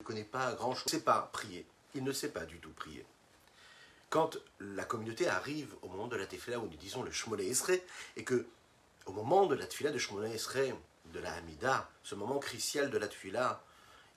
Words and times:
ne 0.00 0.04
connaît 0.04 0.24
pas 0.24 0.52
grand-chose, 0.54 0.84
il 0.86 0.94
ne 0.94 0.98
sait 0.98 1.04
pas 1.04 1.30
prier. 1.32 1.66
Il 1.94 2.04
ne 2.04 2.12
sait 2.12 2.30
pas 2.30 2.44
du 2.44 2.58
tout 2.58 2.70
prier. 2.70 3.04
Quand 4.10 4.38
la 4.60 4.84
communauté 4.84 5.28
arrive 5.28 5.74
au 5.82 5.88
moment 5.88 6.06
de 6.06 6.16
la 6.16 6.26
tefila 6.26 6.58
où 6.58 6.66
nous 6.66 6.76
disons 6.76 7.02
le 7.02 7.10
Shmona 7.10 7.42
Esrei, 7.42 7.84
et 8.16 8.24
que 8.24 8.46
au 9.06 9.12
moment 9.12 9.46
de 9.46 9.54
la 9.54 9.66
tefila 9.66 9.90
de 9.90 9.98
Shmona 9.98 10.28
Esrei, 10.28 10.74
de 11.12 11.20
la 11.20 11.32
Hamida, 11.34 11.90
ce 12.02 12.14
moment 12.14 12.38
crucial 12.38 12.90
de 12.90 12.98
la 12.98 13.08
tefila, 13.08 13.62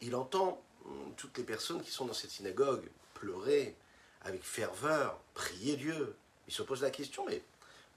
il 0.02 0.16
entend 0.16 0.62
hum, 0.86 1.14
toutes 1.18 1.38
les 1.38 1.44
personnes 1.44 1.82
qui 1.82 1.92
sont 1.92 2.06
dans 2.06 2.14
cette 2.14 2.32
synagogue 2.32 2.90
pleurer 3.14 3.76
avec 4.24 4.44
ferveur, 4.44 5.20
prier 5.34 5.76
Dieu. 5.78 6.16
Il 6.48 6.54
se 6.54 6.64
pose 6.64 6.82
la 6.82 6.90
question, 6.90 7.26
mais 7.26 7.42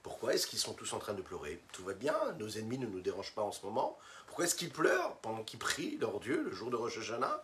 pourquoi 0.02 0.34
est-ce 0.34 0.46
qu'ils 0.46 0.58
sont 0.58 0.74
tous 0.74 0.92
en 0.92 0.98
train 0.98 1.14
de 1.14 1.22
pleurer? 1.22 1.60
Tout 1.72 1.84
va 1.84 1.94
bien, 1.94 2.14
nos 2.38 2.48
ennemis 2.48 2.78
ne 2.78 2.86
nous 2.86 3.00
dérangent 3.00 3.34
pas 3.34 3.42
en 3.42 3.52
ce 3.52 3.64
moment. 3.64 3.98
Pourquoi 4.26 4.44
est-ce 4.44 4.54
qu'ils 4.54 4.70
pleurent 4.70 5.16
pendant 5.18 5.42
qu'ils 5.42 5.58
prient 5.58 5.96
leur 5.98 6.20
Dieu 6.20 6.42
le 6.42 6.52
jour 6.52 6.70
de 6.70 6.76
Rosh 6.76 6.98
Hashanah? 6.98 7.42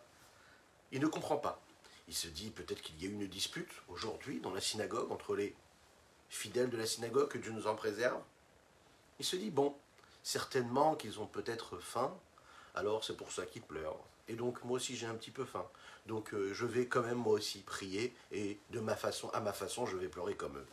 Il 0.92 1.00
ne 1.00 1.06
comprend 1.06 1.36
pas. 1.36 1.60
Il 2.08 2.14
se 2.14 2.26
dit 2.26 2.50
peut-être 2.50 2.82
qu'il 2.82 3.00
y 3.02 3.06
a 3.06 3.10
une 3.10 3.26
dispute 3.28 3.70
aujourd'hui 3.88 4.40
dans 4.40 4.52
la 4.52 4.60
synagogue 4.60 5.12
entre 5.12 5.36
les 5.36 5.54
fidèles 6.28 6.70
de 6.70 6.76
la 6.76 6.86
synagogue, 6.86 7.28
que 7.28 7.38
Dieu 7.38 7.52
nous 7.52 7.66
en 7.66 7.74
préserve. 7.74 8.20
Il 9.18 9.24
se 9.24 9.36
dit, 9.36 9.50
bon, 9.50 9.76
certainement 10.22 10.96
qu'ils 10.96 11.20
ont 11.20 11.26
peut-être 11.26 11.78
faim, 11.78 12.16
alors 12.74 13.04
c'est 13.04 13.16
pour 13.16 13.32
ça 13.32 13.46
qu'ils 13.46 13.62
pleurent. 13.62 13.98
Et 14.28 14.34
donc 14.34 14.62
moi 14.64 14.76
aussi 14.76 14.96
j'ai 14.96 15.06
un 15.06 15.14
petit 15.14 15.30
peu 15.30 15.44
faim. 15.44 15.66
Donc 16.06 16.34
euh, 16.34 16.54
je 16.54 16.66
vais 16.66 16.86
quand 16.86 17.02
même 17.02 17.18
moi 17.18 17.34
aussi 17.34 17.60
prier 17.60 18.14
et 18.30 18.58
de 18.70 18.80
ma 18.80 18.96
façon, 18.96 19.28
à 19.30 19.40
ma 19.40 19.52
façon, 19.52 19.86
je 19.86 19.96
vais 19.96 20.08
pleurer 20.08 20.36
comme 20.36 20.56
eux. 20.56 20.66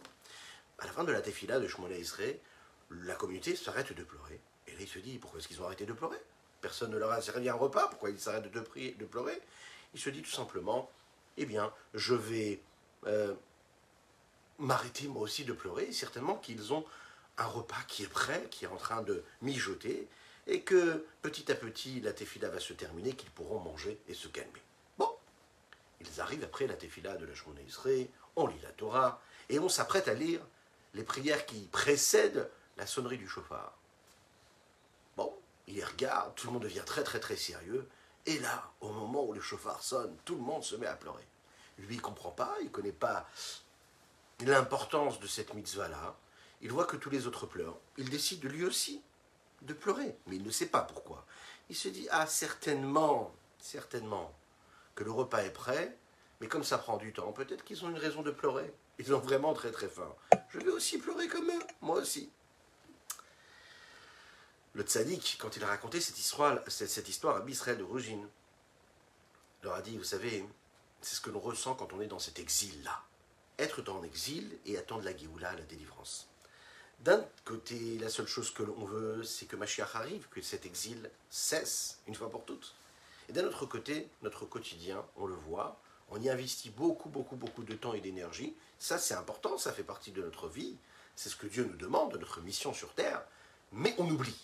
À 0.79 0.85
la 0.85 0.91
fin 0.91 1.04
de 1.04 1.12
la 1.12 1.21
tefila 1.21 1.59
de 1.59 1.68
Shmona 1.68 1.95
Esrei, 1.95 2.40
la 2.91 3.15
communauté 3.15 3.55
s'arrête 3.55 3.93
de 3.93 4.04
pleurer. 4.04 4.40
Et 4.68 4.71
là 4.71 4.77
il 4.81 4.88
se 4.88 4.99
dit, 4.99 5.18
pourquoi 5.18 5.40
est-ce 5.40 5.48
qu'ils 5.48 5.62
ont 5.62 5.65
arrêté 5.65 5.85
de 5.85 5.93
pleurer? 5.93 6.21
Personne 6.62 6.91
ne 6.91 6.98
leur 6.98 7.12
a 7.12 7.21
servi 7.21 7.49
un 7.49 7.55
repas, 7.55 7.88
pourquoi 7.88 8.09
ils 8.09 8.20
s'arrêtent 8.20 8.52
de, 8.52 8.59
de 8.59 9.05
pleurer? 9.05 9.41
Il 9.94 10.00
se 10.00 10.09
dit 10.09 10.22
tout 10.22 10.32
simplement, 10.32 10.90
eh 11.38 11.46
bien, 11.46 11.72
je 11.94 12.14
vais 12.14 12.62
euh, 13.05 13.34
m'arrêter 14.60 15.07
moi 15.07 15.21
aussi 15.21 15.46
de 15.46 15.54
pleurer. 15.54 15.91
Certainement 15.91 16.35
qu'ils 16.35 16.74
ont 16.74 16.85
un 17.38 17.46
repas 17.46 17.82
qui 17.88 18.04
est 18.04 18.10
prêt, 18.10 18.48
qui 18.49 18.66
est 18.66 18.70
en 18.70 18.77
train 18.77 19.02
de 19.02 19.24
mijoter, 19.41 20.07
et 20.48 20.62
que 20.62 21.05
petit 21.21 21.52
à 21.52 21.55
petit 21.55 21.99
la 22.02 22.13
tefila 22.13 22.49
va 22.49 22.60
se 22.60 22.74
terminer, 22.74 23.13
qu'ils 23.13 23.29
pourront 23.32 23.60
manger 23.60 23.99
et 24.07 24.13
se 24.13 24.27
calmer. 24.27 24.62
Bon, 24.98 25.10
ils 26.01 26.22
arrivent 26.22 26.44
après 26.44 26.68
la 26.68 26.76
tefila 26.76 27.16
de 27.18 27.26
la 27.26 27.35
Shemona 27.35 27.62
Israël, 27.62 28.07
on 28.35 28.48
lit 28.48 28.60
la 28.63 28.72
Torah, 28.72 29.22
et 29.49 29.60
on 29.60 29.70
s'apprête 29.70 30.07
à 30.07 30.13
lire 30.13 30.41
les 30.94 31.04
prières 31.04 31.46
qui 31.46 31.68
précèdent 31.72 32.49
la 32.77 32.88
sonnerie 32.88 33.18
du 33.18 33.27
chauffard. 33.27 33.77
Bon, 35.16 35.34
il 35.68 35.76
les 35.76 35.84
regarde, 35.84 36.34
tout 36.35 36.48
le 36.48 36.54
monde 36.54 36.63
devient 36.63 36.84
très 36.85 37.04
très 37.04 37.20
très 37.20 37.35
sérieux, 37.35 37.88
et 38.27 38.39
là, 38.39 38.71
au 38.81 38.91
moment 38.91 39.23
où 39.23 39.31
le 39.31 39.39
chauffard 39.39 39.81
sonne, 39.81 40.15
tout 40.25 40.35
le 40.35 40.41
monde 40.41 40.63
se 40.63 40.75
met 40.75 40.85
à 40.85 40.97
pleurer. 40.97 41.25
Lui, 41.77 41.95
il 41.95 41.97
ne 41.97 42.01
comprend 42.01 42.31
pas, 42.31 42.55
il 42.59 42.65
ne 42.65 42.71
connaît 42.71 42.91
pas 42.91 43.25
l'importance 44.41 45.20
de 45.21 45.27
cette 45.27 45.53
mitzvah-là. 45.53 46.17
Il 46.61 46.71
voit 46.71 46.85
que 46.85 46.98
tous 46.98 47.09
les 47.09 47.25
autres 47.25 47.45
pleurent. 47.45 47.79
Il 47.98 48.09
décide 48.09 48.43
lui 48.43 48.65
aussi 48.65 49.01
de 49.61 49.73
pleurer, 49.73 50.17
mais 50.27 50.35
il 50.35 50.43
ne 50.43 50.51
sait 50.51 50.67
pas 50.67 50.81
pourquoi. 50.81 51.25
Il 51.70 51.75
se 51.75 51.87
dit, 51.87 52.07
ah, 52.11 52.27
certainement, 52.27 53.33
certainement, 53.59 54.33
que 54.93 55.05
le 55.05 55.11
repas 55.11 55.43
est 55.43 55.53
prêt, 55.53 55.98
mais 56.41 56.48
comme 56.48 56.65
ça 56.65 56.77
prend 56.77 56.98
du 56.98 57.13
temps, 57.13 57.31
peut-être 57.31 57.63
qu'ils 57.63 57.85
ont 57.85 57.89
une 57.89 57.98
raison 57.98 58.23
de 58.23 58.31
pleurer. 58.31 58.73
Ils 58.99 59.13
ont 59.13 59.20
vraiment 59.20 59.53
très 59.53 59.71
très 59.71 59.87
faim. 59.87 60.13
Je 60.49 60.59
vais 60.59 60.71
aussi 60.71 60.98
pleurer 60.98 61.29
comme 61.29 61.49
eux, 61.49 61.63
moi 61.79 61.98
aussi. 61.98 62.29
Le 64.78 64.83
tzaddik, 64.83 65.38
quand 65.39 65.57
il 65.57 65.63
a 65.63 65.67
raconté 65.67 66.00
cette 66.00 66.19
histoire, 66.19 66.59
cette, 66.67 67.09
histoire 67.09 67.35
à 67.35 67.41
Bisraël 67.41 67.79
de 67.79 67.83
Rugine, 67.83 68.28
leur 69.63 69.73
a 69.73 69.81
dit, 69.81 69.97
vous 69.97 70.03
savez, 70.03 70.45
c'est 71.01 71.16
ce 71.16 71.22
que 71.22 71.31
l'on 71.31 71.39
ressent 71.39 71.73
quand 71.73 71.94
on 71.94 72.00
est 72.00 72.06
dans 72.06 72.19
cet 72.19 72.38
exil-là. 72.38 73.01
Être 73.57 73.81
dans 73.81 74.00
l'exil 74.00 74.55
et 74.67 74.78
attendre 74.78 75.03
la 75.03 75.17
Géoula, 75.17 75.55
la 75.55 75.63
délivrance. 75.63 76.29
D'un 77.00 77.25
côté, 77.44 77.97
la 77.97 78.09
seule 78.09 78.27
chose 78.27 78.51
que 78.51 78.61
l'on 78.61 78.85
veut, 78.85 79.23
c'est 79.23 79.47
que 79.47 79.55
Mashiach 79.55 79.95
arrive, 79.95 80.27
que 80.29 80.43
cet 80.43 80.67
exil 80.67 81.09
cesse 81.31 81.97
une 82.05 82.13
fois 82.13 82.29
pour 82.29 82.45
toutes. 82.45 82.75
Et 83.29 83.33
d'un 83.33 83.47
autre 83.47 83.66
côté, 83.66 84.07
notre 84.21 84.45
quotidien, 84.45 85.03
on 85.16 85.25
le 85.25 85.33
voit, 85.33 85.81
on 86.11 86.21
y 86.21 86.29
investit 86.29 86.69
beaucoup, 86.69 87.09
beaucoup, 87.09 87.35
beaucoup 87.35 87.63
de 87.63 87.73
temps 87.73 87.95
et 87.95 87.99
d'énergie. 87.99 88.55
Ça, 88.77 88.99
c'est 88.99 89.16
important, 89.16 89.57
ça 89.57 89.73
fait 89.73 89.81
partie 89.81 90.11
de 90.11 90.21
notre 90.21 90.47
vie. 90.47 90.77
C'est 91.16 91.29
ce 91.29 91.35
que 91.35 91.47
Dieu 91.47 91.63
nous 91.63 91.77
demande, 91.77 92.13
de 92.13 92.19
notre 92.19 92.41
mission 92.41 92.75
sur 92.75 92.93
Terre. 92.93 93.23
Mais 93.71 93.95
on 93.97 94.07
oublie. 94.07 94.37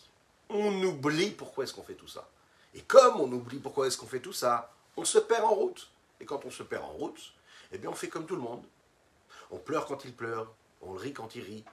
On 0.49 0.83
oublie 0.83 1.31
pourquoi 1.31 1.63
est-ce 1.63 1.73
qu'on 1.73 1.83
fait 1.83 1.95
tout 1.95 2.07
ça. 2.07 2.29
Et 2.73 2.81
comme 2.81 3.19
on 3.19 3.31
oublie 3.31 3.59
pourquoi 3.59 3.87
est-ce 3.87 3.97
qu'on 3.97 4.07
fait 4.07 4.19
tout 4.19 4.33
ça, 4.33 4.73
on 4.97 5.05
se 5.05 5.17
perd 5.19 5.43
en 5.43 5.53
route. 5.53 5.89
Et 6.19 6.25
quand 6.25 6.45
on 6.45 6.51
se 6.51 6.63
perd 6.63 6.83
en 6.83 6.91
route, 6.91 7.33
eh 7.71 7.77
bien 7.77 7.89
on 7.89 7.95
fait 7.95 8.09
comme 8.09 8.25
tout 8.25 8.35
le 8.35 8.41
monde. 8.41 8.63
On 9.51 9.57
pleure 9.57 9.85
quand 9.85 10.05
il 10.05 10.13
pleure, 10.13 10.51
on 10.81 10.93
rit 10.93 11.13
quand 11.13 11.35
il 11.35 11.43
rit, 11.43 11.65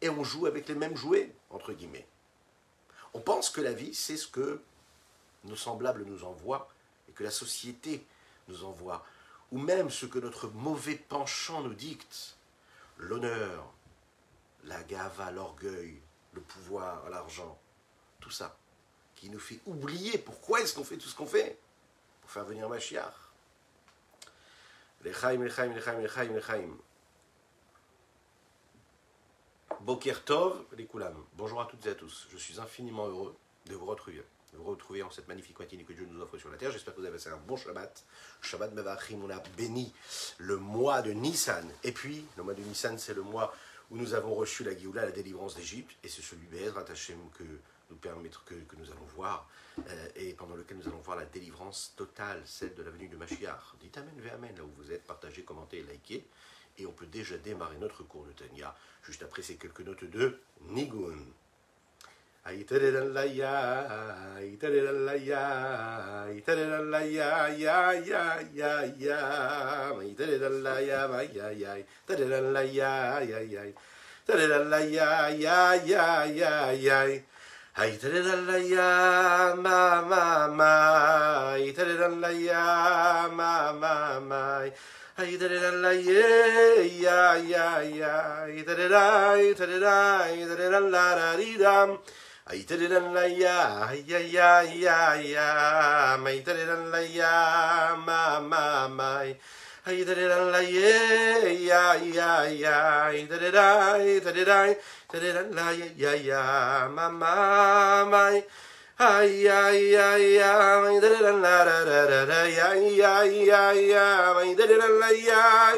et 0.00 0.08
on 0.10 0.24
joue 0.24 0.46
avec 0.46 0.68
les 0.68 0.74
mêmes 0.74 0.96
jouets, 0.96 1.34
entre 1.50 1.72
guillemets. 1.72 2.06
On 3.14 3.20
pense 3.20 3.50
que 3.50 3.60
la 3.60 3.72
vie, 3.72 3.94
c'est 3.94 4.16
ce 4.16 4.26
que 4.26 4.60
nos 5.44 5.56
semblables 5.56 6.04
nous 6.04 6.24
envoient, 6.24 6.68
et 7.08 7.12
que 7.12 7.24
la 7.24 7.30
société 7.30 8.04
nous 8.48 8.64
envoie, 8.64 9.04
ou 9.50 9.58
même 9.58 9.90
ce 9.90 10.06
que 10.06 10.18
notre 10.18 10.48
mauvais 10.48 10.96
penchant 10.96 11.62
nous 11.62 11.74
dicte. 11.74 12.36
L'honneur, 12.98 13.72
la 14.64 14.82
gava, 14.82 15.30
l'orgueil, 15.30 16.00
le 16.32 16.40
pouvoir, 16.40 17.08
l'argent, 17.10 17.58
tout 18.22 18.30
ça, 18.30 18.56
qui 19.16 19.28
nous 19.28 19.40
fait 19.40 19.60
oublier 19.66 20.16
pourquoi 20.16 20.60
est-ce 20.60 20.74
qu'on 20.74 20.84
fait 20.84 20.96
tout 20.96 21.08
ce 21.08 21.14
qu'on 21.14 21.26
fait 21.26 21.58
Pour 22.22 22.30
faire 22.30 22.44
venir 22.44 22.68
Mashiach. 22.68 23.12
Lechaim, 25.04 25.42
lechaim, 25.42 25.74
lechaim, 25.74 26.00
lechaim, 26.00 26.32
lechaim. 26.32 26.78
Boker 29.80 30.24
Tov, 30.24 30.64
les 30.76 30.86
Koulam. 30.86 31.16
Bonjour 31.34 31.60
à 31.60 31.66
toutes 31.66 31.84
et 31.86 31.90
à 31.90 31.94
tous. 31.96 32.28
Je 32.30 32.36
suis 32.36 32.60
infiniment 32.60 33.08
heureux 33.08 33.36
de 33.66 33.74
vous 33.74 33.86
retrouver, 33.86 34.22
de 34.52 34.58
vous 34.58 34.64
retrouver 34.64 35.02
en 35.02 35.10
cette 35.10 35.26
magnifique 35.26 35.58
matinée 35.58 35.82
que 35.82 35.92
Dieu 35.92 36.06
nous 36.08 36.20
offre 36.20 36.38
sur 36.38 36.50
la 36.50 36.56
terre. 36.56 36.70
J'espère 36.70 36.94
que 36.94 37.00
vous 37.00 37.06
avez 37.06 37.16
passé 37.16 37.30
un 37.30 37.36
bon 37.36 37.56
Shabbat. 37.56 38.04
Shabbat 38.42 38.72
Mevachim, 38.74 39.20
on 39.24 39.30
a 39.30 39.40
béni 39.56 39.92
le 40.38 40.56
mois 40.56 41.02
de 41.02 41.10
Nissan. 41.10 41.68
Et 41.82 41.90
puis, 41.90 42.24
le 42.36 42.44
mois 42.44 42.54
de 42.54 42.62
Nissan, 42.62 42.96
c'est 42.96 43.14
le 43.14 43.22
mois 43.22 43.52
où 43.90 43.96
nous 43.96 44.14
avons 44.14 44.34
reçu 44.34 44.62
la 44.62 44.76
Géoula, 44.76 45.04
la 45.04 45.10
délivrance 45.10 45.56
d'Égypte. 45.56 45.96
Et 46.04 46.08
c'est 46.08 46.22
celui 46.22 46.46
Be'ezrat 46.46 46.84
Hashem 46.88 47.18
que 47.36 47.42
nous 47.92 47.98
permettre 47.98 48.44
que, 48.44 48.54
nous 48.78 48.90
allons 48.90 49.04
voir, 49.14 49.48
euh, 49.78 50.08
et 50.16 50.32
pendant 50.32 50.56
lequel 50.56 50.78
nous 50.78 50.88
allons 50.88 51.00
voir 51.00 51.16
la 51.18 51.26
délivrance 51.26 51.92
totale, 51.94 52.40
celle 52.46 52.74
de 52.74 52.82
la 52.82 52.90
venue 52.90 53.08
de 53.08 53.16
Mashiach. 53.16 53.76
Dites 53.80 53.98
Amen, 53.98 54.14
ve 54.18 54.30
Amen, 54.30 54.54
là 54.56 54.64
où 54.64 54.70
vous 54.76 54.90
êtes, 54.90 55.04
partagez, 55.04 55.44
commentez 55.44 55.82
likez. 55.82 56.26
Et 56.78 56.86
on 56.86 56.92
peut 56.92 57.06
déjà 57.06 57.36
démarrer 57.36 57.76
notre 57.76 58.02
cours 58.02 58.24
de 58.24 58.32
Tanya, 58.32 58.74
juste 59.02 59.22
après 59.22 59.42
ces 59.42 59.56
quelques 59.56 59.82
notes 59.82 60.04
de 60.04 60.38
Nigun. 60.62 61.18
Ay 77.74 77.96
la 78.02 78.58
ya 78.58 79.54
ma 79.56 80.02
ma 80.04 80.46
ma. 80.46 81.52
Ay 81.56 81.72
la 81.72 82.28
ya 82.28 83.28
ma 83.32 83.72
ma 83.72 84.20
ma. 84.20 84.68
Ay 85.16 85.38
la 85.38 85.90
ye 85.92 87.00
ya 87.00 87.34
ya 87.36 87.80
ya. 87.80 88.44
Ay 88.44 88.62
la 88.62 89.32
ay 89.32 89.54
la 89.56 90.20
ay 90.20 90.44
la 90.44 90.80
la 90.80 91.14
la 91.16 91.36
di 91.36 91.56
dam 91.56 91.96
ay 92.44 92.60
la 92.68 93.24
ya. 93.24 93.88
Ya 94.04 94.20
ya 94.20 94.60
ya 94.60 95.16
ya 95.16 96.18
ay 99.84 99.98
ya 99.98 100.14
ma 100.14 100.38
ma 100.38 100.46
ma 100.46 100.52
ay 100.52 100.52
la 100.52 100.60
ye 100.62 101.66
ya 101.66 101.94
ya 101.98 102.46
ya 102.46 103.10
ay 103.10 103.26
la 103.26 103.66
ay 103.98 104.20
la 105.18 105.42
la 105.50 105.70
ya 105.98 106.12
ya 106.14 106.88
ma 106.88 107.08
ma 107.10 108.04
mai 108.06 108.38
ay 109.02 109.48
ay 109.48 109.96
ay 109.98 110.38
ay 110.38 111.00
da 111.02 111.08
da 111.10 111.32
da 111.34 111.64
da 111.66 111.82
da 111.82 112.26
da 112.26 112.46
ya 112.46 112.74
ya 112.78 113.24
ya 113.26 113.72
ya 113.74 114.34
mai 114.34 114.54
da 114.54 114.66
da 114.70 114.86
la 114.86 115.10
ya 115.10 115.74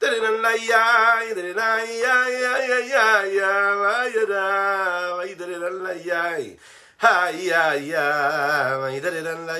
da 0.00 0.10
da 0.10 0.50
ya 0.58 1.22
da 1.30 1.52
da 1.54 1.78
ya 1.86 2.16
ya 2.26 2.50
ya 2.58 2.78
ya 2.82 3.06
ya 3.30 3.52
mai 3.78 4.10
da 4.26 4.42
mai 5.16 5.34
da 5.38 5.46
da 5.46 5.70
la 5.70 5.94
ya 5.94 6.34
da 8.98 9.10
da 9.10 9.30
la 9.46 9.54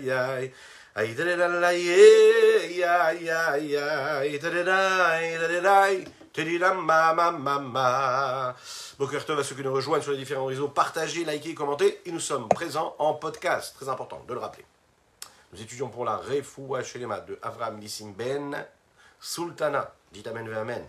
ya, 0.00 0.48
Bokertov 8.98 9.38
à 9.38 9.44
ceux 9.44 9.54
qui 9.54 9.62
nous 9.62 9.72
rejoignent 9.72 10.02
sur 10.02 10.12
les 10.12 10.18
différents 10.18 10.46
réseaux, 10.46 10.68
partagez, 10.68 11.24
likez, 11.24 11.54
commentez. 11.54 12.00
Et 12.04 12.12
nous 12.12 12.20
sommes 12.20 12.48
présents 12.48 12.94
en 12.98 13.14
podcast, 13.14 13.74
très 13.76 13.88
important 13.88 14.22
de 14.26 14.34
le 14.34 14.40
rappeler. 14.40 14.64
Nous 15.52 15.62
étudions 15.62 15.88
pour 15.88 16.04
la 16.04 16.16
Refoua 16.16 16.82
Shelema 16.82 17.20
de 17.20 17.38
Avram 17.42 17.78
Nissim 17.78 18.12
Ben 18.12 18.66
Sultana. 19.20 19.94
Dit 20.12 20.26
Amen 20.28 20.48
ve 20.48 20.56
Amen. 20.56 20.86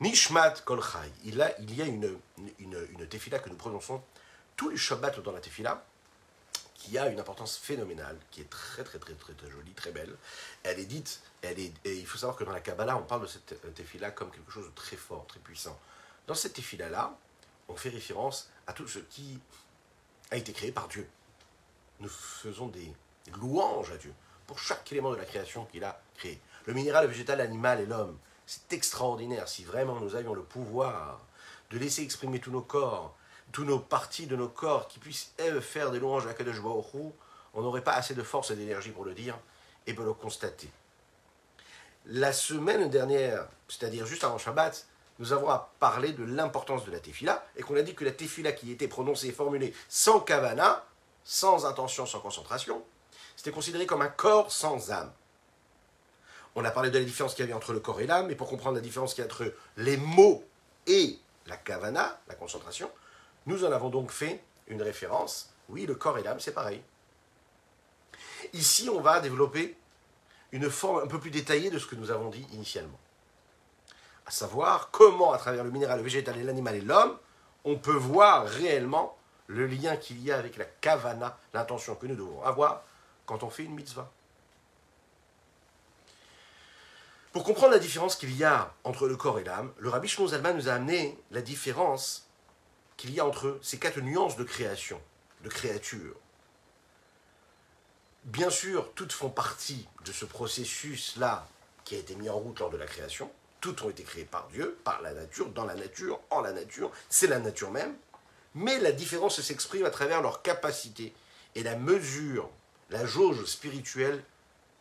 Nishmat 0.00 0.62
Kol 0.64 0.80
Chai. 0.82 1.10
Il, 1.24 1.40
a, 1.40 1.50
il 1.60 1.74
y 1.74 1.82
a 1.82 1.86
une, 1.86 2.18
une, 2.58 2.86
une 2.92 3.06
tefila 3.08 3.38
que 3.38 3.48
nous 3.48 3.56
prononçons 3.56 4.02
tous 4.56 4.70
les 4.70 4.76
Shabbats 4.76 5.10
dans 5.22 5.32
la 5.32 5.40
tefila, 5.40 5.82
qui 6.84 6.98
a 6.98 7.08
une 7.08 7.18
importance 7.18 7.56
phénoménale, 7.56 8.18
qui 8.30 8.42
est 8.42 8.50
très 8.50 8.84
très 8.84 8.98
très 8.98 9.14
très, 9.14 9.32
jolie, 9.50 9.72
très 9.72 9.90
belle. 9.90 10.14
Elle 10.62 10.78
est 10.78 10.84
dite, 10.84 11.20
elle 11.40 11.58
est, 11.58 11.72
et 11.84 11.96
il 11.96 12.06
faut 12.06 12.18
savoir 12.18 12.36
que 12.36 12.44
dans 12.44 12.52
la 12.52 12.60
Kabbalah, 12.60 12.96
on 12.98 13.04
parle 13.04 13.22
de 13.22 13.26
cette 13.26 13.74
tefila 13.74 14.10
comme 14.10 14.30
quelque 14.30 14.50
chose 14.50 14.66
de 14.66 14.74
très 14.74 14.96
fort, 14.96 15.26
très 15.26 15.40
puissant. 15.40 15.78
Dans 16.26 16.34
cette 16.34 16.52
tefila-là, 16.52 17.16
on 17.68 17.76
fait 17.76 17.88
référence 17.88 18.50
à 18.66 18.74
tout 18.74 18.86
ce 18.86 18.98
qui 18.98 19.40
a 20.30 20.36
été 20.36 20.52
créé 20.52 20.72
par 20.72 20.88
Dieu. 20.88 21.08
Nous 22.00 22.08
faisons 22.08 22.66
des 22.66 22.92
louanges 23.38 23.90
à 23.90 23.96
Dieu 23.96 24.12
pour 24.46 24.58
chaque 24.58 24.90
élément 24.92 25.10
de 25.10 25.16
la 25.16 25.24
création 25.24 25.64
qu'il 25.64 25.84
a 25.84 26.02
créé. 26.16 26.38
Le 26.66 26.74
minéral, 26.74 27.06
le 27.06 27.12
végétal, 27.12 27.38
l'animal 27.38 27.80
et 27.80 27.86
l'homme. 27.86 28.18
C'est 28.46 28.74
extraordinaire 28.74 29.48
si 29.48 29.64
vraiment 29.64 30.00
nous 30.00 30.16
avions 30.16 30.34
le 30.34 30.42
pouvoir 30.42 31.22
de 31.70 31.78
laisser 31.78 32.02
exprimer 32.02 32.40
tous 32.40 32.50
nos 32.50 32.60
corps, 32.60 33.16
tous 33.52 33.64
nos 33.64 33.78
parties 33.78 34.26
de 34.26 34.36
nos 34.36 34.48
corps 34.48 34.88
qui 34.88 34.98
puissent 34.98 35.32
elles, 35.38 35.60
faire 35.60 35.90
des 35.90 35.98
louanges 35.98 36.26
à 36.26 36.34
Kadosh 36.34 36.60
on 37.56 37.62
n'aurait 37.62 37.84
pas 37.84 37.92
assez 37.92 38.14
de 38.14 38.22
force 38.22 38.50
et 38.50 38.56
d'énergie 38.56 38.90
pour 38.90 39.04
le 39.04 39.14
dire 39.14 39.38
et 39.86 39.94
pour 39.94 40.04
le 40.04 40.12
constater. 40.12 40.68
La 42.06 42.32
semaine 42.32 42.90
dernière, 42.90 43.46
c'est-à-dire 43.68 44.06
juste 44.06 44.24
avant 44.24 44.38
Shabbat, 44.38 44.86
nous 45.18 45.32
avons 45.32 45.48
parlé 45.78 46.12
de 46.12 46.24
l'importance 46.24 46.84
de 46.84 46.90
la 46.90 46.98
tefila 46.98 47.44
et 47.56 47.62
qu'on 47.62 47.76
a 47.76 47.82
dit 47.82 47.94
que 47.94 48.04
la 48.04 48.10
tefila 48.10 48.52
qui 48.52 48.72
était 48.72 48.88
prononcée 48.88 49.28
et 49.28 49.32
formulée 49.32 49.72
sans 49.88 50.20
kavana, 50.20 50.84
sans 51.22 51.64
intention, 51.64 52.04
sans 52.04 52.20
concentration, 52.20 52.82
c'était 53.36 53.52
considéré 53.52 53.86
comme 53.86 54.02
un 54.02 54.08
corps 54.08 54.50
sans 54.50 54.90
âme. 54.90 55.12
On 56.56 56.64
a 56.64 56.70
parlé 56.70 56.90
de 56.90 56.98
la 56.98 57.04
différence 57.04 57.34
qu'il 57.34 57.44
y 57.44 57.48
avait 57.48 57.54
entre 57.54 57.72
le 57.72 57.80
corps 57.80 58.00
et 58.00 58.06
l'âme, 58.06 58.30
et 58.30 58.34
pour 58.34 58.48
comprendre 58.48 58.76
la 58.76 58.80
différence 58.80 59.14
qu'il 59.14 59.24
y 59.24 59.26
a 59.26 59.30
entre 59.30 59.52
les 59.76 59.96
mots 59.96 60.44
et 60.86 61.18
la 61.46 61.56
kavana, 61.56 62.20
la 62.28 62.34
concentration, 62.34 62.90
nous 63.46 63.64
en 63.64 63.72
avons 63.72 63.90
donc 63.90 64.10
fait 64.10 64.42
une 64.68 64.82
référence. 64.82 65.52
Oui, 65.68 65.86
le 65.86 65.94
corps 65.94 66.18
et 66.18 66.22
l'âme, 66.22 66.40
c'est 66.40 66.52
pareil. 66.52 66.82
Ici, 68.52 68.88
on 68.88 69.00
va 69.00 69.20
développer 69.20 69.76
une 70.52 70.70
forme 70.70 71.02
un 71.02 71.06
peu 71.06 71.18
plus 71.18 71.30
détaillée 71.30 71.70
de 71.70 71.78
ce 71.78 71.86
que 71.86 71.96
nous 71.96 72.10
avons 72.10 72.30
dit 72.30 72.46
initialement. 72.52 72.98
À 74.26 74.30
savoir 74.30 74.90
comment, 74.90 75.32
à 75.32 75.38
travers 75.38 75.64
le 75.64 75.70
minéral, 75.70 75.98
le 75.98 76.04
végétal 76.04 76.38
et 76.38 76.42
l'animal 76.42 76.76
et 76.76 76.80
l'homme, 76.80 77.18
on 77.64 77.76
peut 77.76 77.92
voir 77.92 78.46
réellement 78.46 79.16
le 79.46 79.66
lien 79.66 79.96
qu'il 79.96 80.22
y 80.22 80.30
a 80.32 80.38
avec 80.38 80.56
la 80.56 80.64
kavana, 80.64 81.38
l'intention 81.52 81.94
que 81.94 82.06
nous 82.06 82.16
devons 82.16 82.42
avoir 82.42 82.82
quand 83.26 83.42
on 83.42 83.50
fait 83.50 83.64
une 83.64 83.74
mitzvah. 83.74 84.10
Pour 87.32 87.42
comprendre 87.42 87.72
la 87.72 87.78
différence 87.78 88.16
qu'il 88.16 88.34
y 88.36 88.44
a 88.44 88.72
entre 88.84 89.08
le 89.08 89.16
corps 89.16 89.40
et 89.40 89.44
l'âme, 89.44 89.72
le 89.78 89.88
rabbi 89.88 90.06
Shmuel 90.06 90.40
nous 90.54 90.68
a 90.68 90.72
amené 90.72 91.18
la 91.32 91.42
différence 91.42 92.28
qu'il 92.96 93.12
y 93.12 93.20
a 93.20 93.26
entre 93.26 93.58
ces 93.62 93.78
quatre 93.78 94.00
nuances 94.00 94.36
de 94.36 94.44
création, 94.44 95.00
de 95.42 95.48
créature. 95.48 96.14
Bien 98.24 98.50
sûr, 98.50 98.92
toutes 98.94 99.12
font 99.12 99.30
partie 99.30 99.86
de 100.04 100.12
ce 100.12 100.24
processus-là 100.24 101.46
qui 101.84 101.94
a 101.96 101.98
été 101.98 102.14
mis 102.14 102.30
en 102.30 102.38
route 102.38 102.58
lors 102.60 102.70
de 102.70 102.76
la 102.76 102.86
création. 102.86 103.30
Toutes 103.60 103.82
ont 103.82 103.90
été 103.90 104.02
créées 104.02 104.24
par 104.24 104.48
Dieu, 104.48 104.78
par 104.84 105.02
la 105.02 105.12
nature, 105.12 105.50
dans 105.50 105.64
la 105.64 105.74
nature, 105.74 106.20
en 106.30 106.40
la 106.40 106.52
nature. 106.52 106.90
C'est 107.10 107.26
la 107.26 107.38
nature 107.38 107.70
même. 107.70 107.94
Mais 108.54 108.78
la 108.78 108.92
différence 108.92 109.40
s'exprime 109.40 109.84
à 109.84 109.90
travers 109.90 110.22
leur 110.22 110.42
capacité 110.42 111.12
et 111.54 111.62
la 111.62 111.76
mesure, 111.76 112.48
la 112.90 113.04
jauge 113.04 113.44
spirituelle 113.44 114.22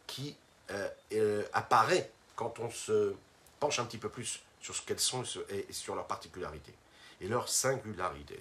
qui 0.08 0.38
euh, 0.72 0.88
euh, 1.14 1.44
apparaît 1.54 2.12
quand 2.36 2.60
on 2.60 2.70
se 2.70 3.14
penche 3.60 3.80
un 3.80 3.86
petit 3.86 3.98
peu 3.98 4.10
plus 4.10 4.42
sur 4.62 4.76
ce 4.76 4.82
qu'elles 4.82 5.00
sont 5.00 5.24
et 5.50 5.66
sur 5.72 5.96
leurs 5.96 6.08
particularités 6.08 6.74
et 7.24 7.28
leur 7.28 7.48
singularité. 7.48 8.38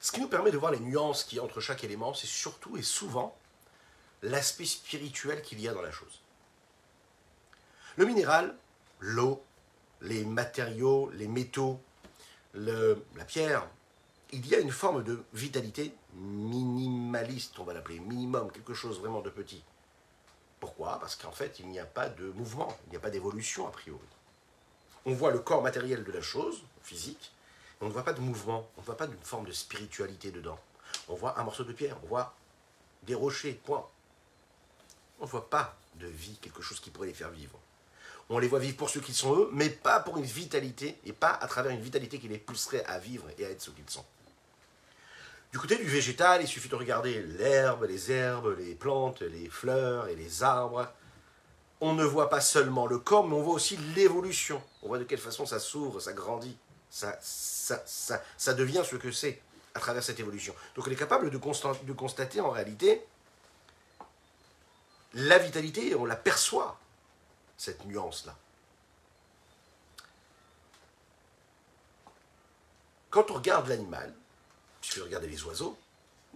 Ce 0.00 0.12
qui 0.12 0.20
nous 0.20 0.28
permet 0.28 0.50
de 0.50 0.58
voir 0.58 0.70
les 0.70 0.80
nuances 0.80 1.24
qu'il 1.24 1.38
y 1.38 1.40
a 1.40 1.44
entre 1.44 1.60
chaque 1.60 1.82
élément, 1.82 2.12
c'est 2.12 2.26
surtout 2.26 2.76
et 2.76 2.82
souvent 2.82 3.34
l'aspect 4.22 4.66
spirituel 4.66 5.40
qu'il 5.42 5.60
y 5.60 5.66
a 5.66 5.72
dans 5.72 5.80
la 5.80 5.90
chose. 5.90 6.20
Le 7.96 8.04
minéral, 8.04 8.54
l'eau, 9.00 9.42
les 10.02 10.24
matériaux, 10.24 11.10
les 11.14 11.26
métaux, 11.26 11.80
la 12.54 13.24
pierre, 13.26 13.66
il 14.30 14.46
y 14.46 14.54
a 14.54 14.58
une 14.58 14.70
forme 14.70 15.02
de 15.02 15.24
vitalité 15.32 15.94
minimaliste, 16.14 17.58
on 17.58 17.64
va 17.64 17.72
l'appeler, 17.72 17.98
minimum, 17.98 18.50
quelque 18.52 18.74
chose 18.74 19.00
vraiment 19.00 19.22
de 19.22 19.30
petit. 19.30 19.62
Pourquoi? 20.62 21.00
Parce 21.00 21.16
qu'en 21.16 21.32
fait, 21.32 21.58
il 21.58 21.66
n'y 21.66 21.80
a 21.80 21.84
pas 21.84 22.08
de 22.08 22.30
mouvement, 22.30 22.72
il 22.86 22.90
n'y 22.90 22.96
a 22.96 23.00
pas 23.00 23.10
d'évolution 23.10 23.66
a 23.66 23.72
priori. 23.72 24.06
On 25.04 25.12
voit 25.12 25.32
le 25.32 25.40
corps 25.40 25.60
matériel 25.60 26.04
de 26.04 26.12
la 26.12 26.22
chose, 26.22 26.62
physique, 26.84 27.32
on 27.80 27.86
ne 27.86 27.90
voit 27.90 28.04
pas 28.04 28.12
de 28.12 28.20
mouvement, 28.20 28.70
on 28.76 28.80
ne 28.80 28.86
voit 28.86 28.96
pas 28.96 29.08
d'une 29.08 29.24
forme 29.24 29.44
de 29.44 29.50
spiritualité 29.50 30.30
dedans. 30.30 30.60
On 31.08 31.16
voit 31.16 31.36
un 31.40 31.42
morceau 31.42 31.64
de 31.64 31.72
pierre, 31.72 31.96
on 32.04 32.06
voit 32.06 32.36
des 33.02 33.16
rochers, 33.16 33.54
point. 33.54 33.84
On 35.18 35.24
ne 35.24 35.28
voit 35.28 35.50
pas 35.50 35.76
de 35.96 36.06
vie, 36.06 36.38
quelque 36.40 36.62
chose 36.62 36.78
qui 36.78 36.90
pourrait 36.90 37.08
les 37.08 37.12
faire 37.12 37.30
vivre. 37.30 37.58
On 38.28 38.38
les 38.38 38.46
voit 38.46 38.60
vivre 38.60 38.76
pour 38.76 38.88
ceux 38.88 39.00
qu'ils 39.00 39.16
sont 39.16 39.34
eux, 39.34 39.50
mais 39.52 39.68
pas 39.68 39.98
pour 39.98 40.16
une 40.16 40.22
vitalité, 40.22 40.96
et 41.04 41.12
pas 41.12 41.32
à 41.32 41.48
travers 41.48 41.72
une 41.72 41.82
vitalité 41.82 42.20
qui 42.20 42.28
les 42.28 42.38
pousserait 42.38 42.84
à 42.84 43.00
vivre 43.00 43.26
et 43.36 43.44
à 43.44 43.50
être 43.50 43.62
ce 43.62 43.70
qu'ils 43.70 43.90
sont. 43.90 44.04
Du 45.52 45.58
côté 45.58 45.76
du 45.76 45.84
végétal, 45.84 46.40
il 46.40 46.48
suffit 46.48 46.70
de 46.70 46.74
regarder 46.74 47.22
l'herbe, 47.22 47.84
les 47.84 48.10
herbes, 48.10 48.56
les 48.58 48.74
plantes, 48.74 49.20
les 49.20 49.50
fleurs 49.50 50.08
et 50.08 50.16
les 50.16 50.42
arbres. 50.42 50.90
On 51.82 51.92
ne 51.92 52.04
voit 52.04 52.30
pas 52.30 52.40
seulement 52.40 52.86
le 52.86 52.98
corps, 52.98 53.28
mais 53.28 53.34
on 53.34 53.42
voit 53.42 53.54
aussi 53.54 53.76
l'évolution. 53.94 54.62
On 54.82 54.88
voit 54.88 54.98
de 54.98 55.04
quelle 55.04 55.18
façon 55.18 55.44
ça 55.44 55.58
s'ouvre, 55.58 56.00
ça 56.00 56.14
grandit, 56.14 56.56
ça, 56.88 57.18
devient 58.54 58.82
ce 58.82 58.96
que 58.96 59.12
c'est 59.12 59.42
à 59.74 59.80
travers 59.80 60.02
cette 60.02 60.20
évolution. 60.20 60.54
Donc 60.74 60.86
on 60.86 60.90
est 60.90 60.96
capable 60.96 61.28
de, 61.28 61.38
de 61.38 61.92
constater 61.92 62.40
en 62.40 62.50
réalité 62.50 63.04
la 65.14 65.38
vitalité, 65.38 65.94
on 65.94 66.06
la 66.06 66.16
perçoit, 66.16 66.78
cette 67.58 67.84
nuance-là. 67.84 68.34
Quand 73.10 73.30
on 73.30 73.34
regarde 73.34 73.68
l'animal, 73.68 74.14
Puisque 74.82 75.02
regardez 75.02 75.28
les 75.28 75.42
oiseaux, 75.44 75.78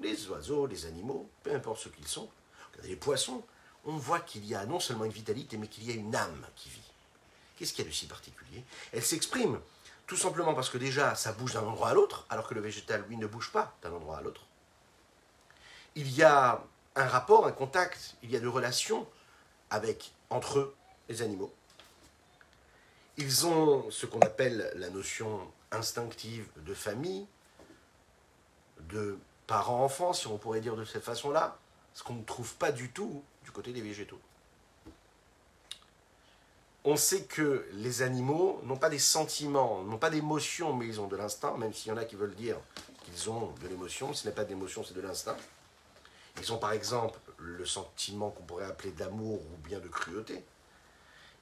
les 0.00 0.28
oiseaux, 0.28 0.66
les 0.66 0.86
animaux, 0.86 1.28
peu 1.42 1.54
importe 1.54 1.80
ce 1.80 1.88
qu'ils 1.90 2.08
sont, 2.08 2.30
regardez 2.70 2.88
les 2.88 2.96
poissons, 2.96 3.44
on 3.84 3.96
voit 3.96 4.20
qu'il 4.20 4.46
y 4.46 4.54
a 4.54 4.64
non 4.64 4.80
seulement 4.80 5.04
une 5.04 5.12
vitalité, 5.12 5.58
mais 5.58 5.68
qu'il 5.68 5.84
y 5.84 5.90
a 5.92 5.94
une 5.94 6.14
âme 6.14 6.46
qui 6.54 6.70
vit. 6.70 6.80
Qu'est-ce 7.56 7.72
qu'il 7.72 7.84
y 7.84 7.88
a 7.88 7.90
de 7.90 7.94
si 7.94 8.06
particulier? 8.06 8.64
Elle 8.92 9.04
s'exprime 9.04 9.60
tout 10.06 10.16
simplement 10.16 10.54
parce 10.54 10.70
que 10.70 10.78
déjà, 10.78 11.14
ça 11.16 11.32
bouge 11.32 11.54
d'un 11.54 11.64
endroit 11.64 11.88
à 11.88 11.94
l'autre, 11.94 12.24
alors 12.30 12.46
que 12.46 12.54
le 12.54 12.60
végétal, 12.60 13.04
lui, 13.08 13.16
ne 13.16 13.26
bouge 13.26 13.50
pas 13.50 13.76
d'un 13.82 13.92
endroit 13.92 14.18
à 14.18 14.20
l'autre. 14.20 14.42
Il 15.96 16.10
y 16.12 16.22
a 16.22 16.62
un 16.94 17.06
rapport, 17.06 17.46
un 17.46 17.52
contact, 17.52 18.14
il 18.22 18.30
y 18.30 18.36
a 18.36 18.40
des 18.40 18.46
relations 18.46 19.08
avec, 19.70 20.12
entre 20.30 20.60
eux, 20.60 20.76
les 21.08 21.22
animaux. 21.22 21.52
Ils 23.16 23.46
ont 23.46 23.90
ce 23.90 24.06
qu'on 24.06 24.20
appelle 24.20 24.70
la 24.76 24.90
notion 24.90 25.50
instinctive 25.72 26.46
de 26.58 26.74
famille, 26.74 27.26
de 28.90 29.18
parents-enfants, 29.46 30.12
si 30.12 30.26
on 30.26 30.38
pourrait 30.38 30.60
dire 30.60 30.76
de 30.76 30.84
cette 30.84 31.04
façon-là, 31.04 31.58
ce 31.94 32.02
qu'on 32.02 32.14
ne 32.14 32.24
trouve 32.24 32.54
pas 32.56 32.72
du 32.72 32.90
tout 32.90 33.22
du 33.44 33.50
côté 33.50 33.72
des 33.72 33.80
végétaux. 33.80 34.20
On 36.84 36.96
sait 36.96 37.24
que 37.24 37.66
les 37.72 38.02
animaux 38.02 38.60
n'ont 38.64 38.76
pas 38.76 38.90
des 38.90 39.00
sentiments, 39.00 39.82
n'ont 39.82 39.98
pas 39.98 40.10
d'émotions, 40.10 40.72
mais 40.72 40.86
ils 40.86 41.00
ont 41.00 41.08
de 41.08 41.16
l'instinct, 41.16 41.56
même 41.56 41.72
s'il 41.72 41.88
y 41.88 41.92
en 41.92 41.96
a 41.96 42.04
qui 42.04 42.14
veulent 42.14 42.34
dire 42.34 42.56
qu'ils 43.04 43.28
ont 43.28 43.52
de 43.60 43.68
l'émotion. 43.68 44.12
Ce 44.12 44.26
n'est 44.26 44.34
pas 44.34 44.44
d'émotion, 44.44 44.84
c'est 44.84 44.94
de 44.94 45.00
l'instinct. 45.00 45.36
Ils 46.40 46.52
ont 46.52 46.58
par 46.58 46.72
exemple 46.72 47.18
le 47.38 47.64
sentiment 47.64 48.30
qu'on 48.30 48.44
pourrait 48.44 48.66
appeler 48.66 48.92
d'amour 48.92 49.40
ou 49.40 49.66
bien 49.66 49.80
de 49.80 49.88
cruauté. 49.88 50.44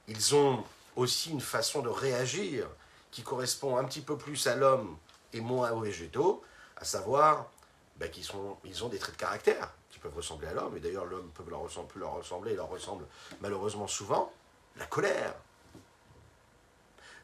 Ils 0.07 0.35
ont 0.35 0.63
aussi 0.95 1.31
une 1.31 1.41
façon 1.41 1.81
de 1.81 1.89
réagir 1.89 2.67
qui 3.11 3.21
correspond 3.21 3.77
un 3.77 3.83
petit 3.83 4.01
peu 4.01 4.17
plus 4.17 4.47
à 4.47 4.55
l'homme 4.55 4.97
et 5.33 5.41
moins 5.41 5.71
aux 5.71 5.81
végétaux 5.81 6.43
à 6.77 6.85
savoir 6.85 7.49
ben, 7.97 8.09
qu'ils 8.09 8.27
ils 8.63 8.83
ont 8.83 8.89
des 8.89 8.99
traits 8.99 9.15
de 9.15 9.19
caractère 9.19 9.71
qui 9.89 9.99
peuvent 9.99 10.15
ressembler 10.15 10.47
à 10.47 10.53
l'homme, 10.53 10.75
et 10.75 10.79
d'ailleurs 10.79 11.05
l'homme 11.05 11.31
peut 11.33 11.43
leur, 11.49 11.61
ressembler, 11.61 11.99
leur 11.99 12.13
ressembler, 12.13 12.55
leur 12.55 12.69
ressemble 12.69 13.05
malheureusement 13.39 13.87
souvent, 13.87 14.31
la 14.75 14.85
colère, 14.85 15.33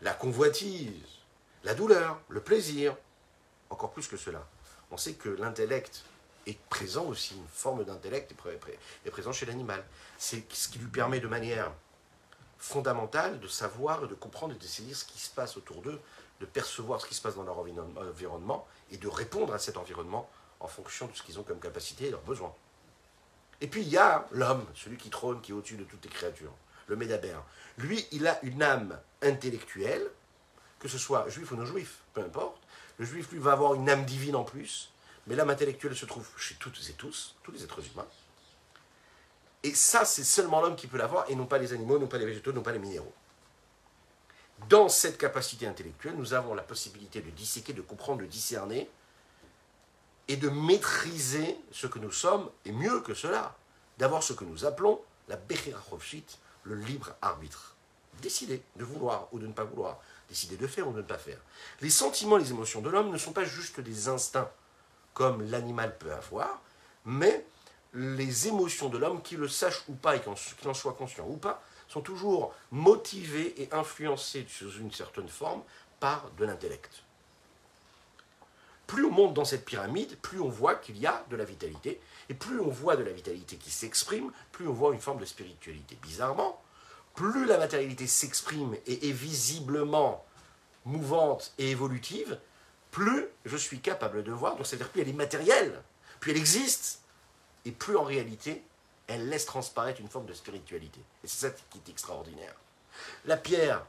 la 0.01 0.13
convoitise, 0.13 1.03
la 1.63 1.73
douleur, 1.73 2.19
le 2.29 2.41
plaisir. 2.41 2.95
encore 3.69 3.91
plus 3.91 4.07
que 4.07 4.17
cela. 4.17 4.47
On 4.89 4.97
sait 4.97 5.13
que 5.13 5.29
l'intellect 5.29 6.03
est 6.47 6.59
présent 6.69 7.05
aussi, 7.05 7.35
une 7.35 7.47
forme 7.47 7.83
d'intellect 7.83 8.33
est 9.05 9.11
présent 9.11 9.31
chez 9.31 9.45
l'animal. 9.45 9.83
C'est 10.17 10.43
ce 10.53 10.69
qui 10.69 10.79
lui 10.79 10.87
permet 10.87 11.19
de 11.19 11.27
manière 11.27 11.71
fondamentale 12.57 13.39
de 13.39 13.47
savoir, 13.47 14.07
de 14.07 14.15
comprendre 14.15 14.53
et 14.53 14.57
de 14.57 14.63
saisir 14.63 14.95
ce 14.95 15.05
qui 15.05 15.19
se 15.19 15.29
passe 15.29 15.57
autour 15.57 15.81
d'eux, 15.81 15.99
de 16.41 16.45
percevoir 16.47 16.99
ce 16.99 17.05
qui 17.05 17.13
se 17.13 17.21
passe 17.21 17.35
dans 17.35 17.43
leur 17.43 17.59
environnement 17.59 18.67
et 18.89 18.97
de 18.97 19.07
répondre 19.07 19.53
à 19.53 19.59
cet 19.59 19.77
environnement 19.77 20.29
en 20.59 20.67
fonction 20.67 21.05
de 21.05 21.15
ce 21.15 21.21
qu'ils 21.21 21.39
ont 21.39 21.43
comme 21.43 21.59
capacité 21.59 22.07
et 22.07 22.09
leurs 22.09 22.23
besoins. 22.23 22.53
Et 23.61 23.67
puis 23.67 23.83
il 23.83 23.89
y 23.89 23.97
a 23.97 24.27
l'homme, 24.31 24.65
celui 24.73 24.97
qui 24.97 25.11
trône, 25.11 25.39
qui 25.39 25.51
est 25.51 25.53
au-dessus 25.53 25.77
de 25.77 25.83
toutes 25.83 26.03
les 26.03 26.09
créatures, 26.09 26.53
le 26.87 26.95
Médabère. 26.95 27.43
Lui, 27.77 28.05
il 28.11 28.27
a 28.27 28.39
une 28.43 28.63
âme 28.63 28.99
intellectuelle, 29.21 30.09
que 30.79 30.87
ce 30.87 30.97
soit 30.97 31.29
juif 31.29 31.51
ou 31.51 31.55
non 31.55 31.65
juif, 31.65 31.99
peu 32.13 32.21
importe. 32.21 32.61
Le 32.97 33.05
juif, 33.05 33.31
lui, 33.31 33.39
va 33.39 33.51
avoir 33.53 33.75
une 33.75 33.87
âme 33.87 34.03
divine 34.03 34.35
en 34.35 34.43
plus, 34.43 34.91
mais 35.27 35.35
l'âme 35.35 35.51
intellectuelle 35.51 35.95
se 35.95 36.05
trouve 36.05 36.27
chez 36.37 36.55
toutes 36.55 36.79
et 36.89 36.93
tous, 36.93 37.35
tous 37.43 37.51
les 37.51 37.63
êtres 37.63 37.79
humains. 37.79 38.07
Et 39.61 39.75
ça, 39.75 40.05
c'est 40.05 40.23
seulement 40.23 40.59
l'homme 40.59 40.75
qui 40.75 40.87
peut 40.87 40.97
l'avoir, 40.97 41.29
et 41.29 41.35
non 41.35 41.45
pas 41.45 41.59
les 41.59 41.71
animaux, 41.71 41.99
non 41.99 42.07
pas 42.07 42.17
les 42.17 42.25
végétaux, 42.25 42.51
non 42.51 42.63
pas 42.63 42.71
les 42.71 42.79
minéraux. 42.79 43.13
Dans 44.69 44.89
cette 44.89 45.17
capacité 45.17 45.67
intellectuelle, 45.67 46.15
nous 46.15 46.33
avons 46.33 46.53
la 46.53 46.63
possibilité 46.63 47.21
de 47.21 47.29
disséquer, 47.29 47.73
de 47.73 47.81
comprendre, 47.81 48.21
de 48.21 48.25
discerner, 48.25 48.89
et 50.27 50.37
de 50.37 50.49
maîtriser 50.49 51.57
ce 51.71 51.87
que 51.87 51.99
nous 51.99 52.11
sommes, 52.11 52.49
et 52.65 52.71
mieux 52.71 53.01
que 53.01 53.13
cela, 53.13 53.55
d'avoir 53.97 54.23
ce 54.23 54.33
que 54.33 54.45
nous 54.45 54.65
appelons 54.65 55.01
la 55.27 55.35
Bechirachofshit, 55.35 56.39
le 56.63 56.75
libre 56.75 57.13
arbitre. 57.21 57.75
Décider 58.21 58.61
de 58.75 58.83
vouloir 58.83 59.27
ou 59.31 59.39
de 59.39 59.47
ne 59.47 59.53
pas 59.53 59.63
vouloir, 59.63 59.99
décider 60.29 60.57
de 60.57 60.67
faire 60.67 60.87
ou 60.87 60.93
de 60.93 60.97
ne 60.97 61.01
pas 61.07 61.17
faire. 61.17 61.39
Les 61.81 61.89
sentiments, 61.89 62.37
les 62.37 62.51
émotions 62.51 62.81
de 62.81 62.89
l'homme 62.89 63.11
ne 63.11 63.17
sont 63.17 63.33
pas 63.33 63.43
juste 63.43 63.79
des 63.79 64.07
instincts 64.07 64.51
comme 65.13 65.41
l'animal 65.49 65.97
peut 65.97 66.13
avoir, 66.13 66.61
mais 67.03 67.45
les 67.93 68.47
émotions 68.47 68.89
de 68.89 68.97
l'homme, 68.97 69.21
qu'il 69.21 69.39
le 69.39 69.47
sache 69.47 69.83
ou 69.89 69.93
pas 69.93 70.15
et 70.15 70.21
qu'il 70.21 70.69
en 70.69 70.73
soit 70.73 70.93
conscient 70.93 71.25
ou 71.27 71.35
pas, 71.35 71.61
sont 71.91 72.01
toujours 72.01 72.53
motivées 72.71 73.61
et 73.61 73.73
influencées 73.73 74.45
sous 74.47 74.71
une 74.77 74.91
certaine 74.91 75.27
forme 75.27 75.61
par 75.99 76.31
de 76.37 76.45
l'intellect. 76.45 77.03
Plus 78.87 79.05
on 79.05 79.11
monte 79.11 79.33
dans 79.33 79.45
cette 79.45 79.65
pyramide, 79.65 80.17
plus 80.21 80.39
on 80.39 80.49
voit 80.49 80.75
qu'il 80.75 80.97
y 80.97 81.05
a 81.05 81.25
de 81.29 81.35
la 81.35 81.43
vitalité, 81.43 81.99
et 82.29 82.33
plus 82.33 82.59
on 82.59 82.69
voit 82.69 82.95
de 82.95 83.03
la 83.03 83.11
vitalité 83.11 83.57
qui 83.57 83.71
s'exprime, 83.71 84.31
plus 84.51 84.67
on 84.67 84.73
voit 84.73 84.93
une 84.93 85.01
forme 85.01 85.19
de 85.19 85.25
spiritualité. 85.25 85.97
Bizarrement, 86.01 86.61
plus 87.13 87.45
la 87.45 87.57
matérialité 87.57 88.07
s'exprime 88.07 88.75
et 88.87 89.09
est 89.09 89.13
visiblement 89.13 90.25
mouvante 90.85 91.53
et 91.57 91.71
évolutive, 91.71 92.39
plus 92.89 93.27
je 93.45 93.57
suis 93.57 93.79
capable 93.79 94.23
de 94.23 94.31
voir, 94.31 94.55
donc 94.55 94.65
c'est-à-dire 94.65 94.89
plus 94.89 95.01
elle 95.01 95.09
est 95.09 95.13
matérielle, 95.13 95.81
plus 96.19 96.31
elle 96.31 96.37
existe, 96.37 97.01
et 97.65 97.71
plus 97.71 97.95
en 97.95 98.03
réalité 98.03 98.63
elle 99.11 99.29
laisse 99.29 99.45
transparaître 99.45 99.99
une 99.99 100.07
forme 100.07 100.25
de 100.25 100.33
spiritualité. 100.33 100.99
Et 101.23 101.27
c'est 101.27 101.47
ça 101.47 101.55
qui 101.69 101.77
est 101.77 101.89
extraordinaire. 101.89 102.53
La 103.25 103.37
pierre 103.37 103.85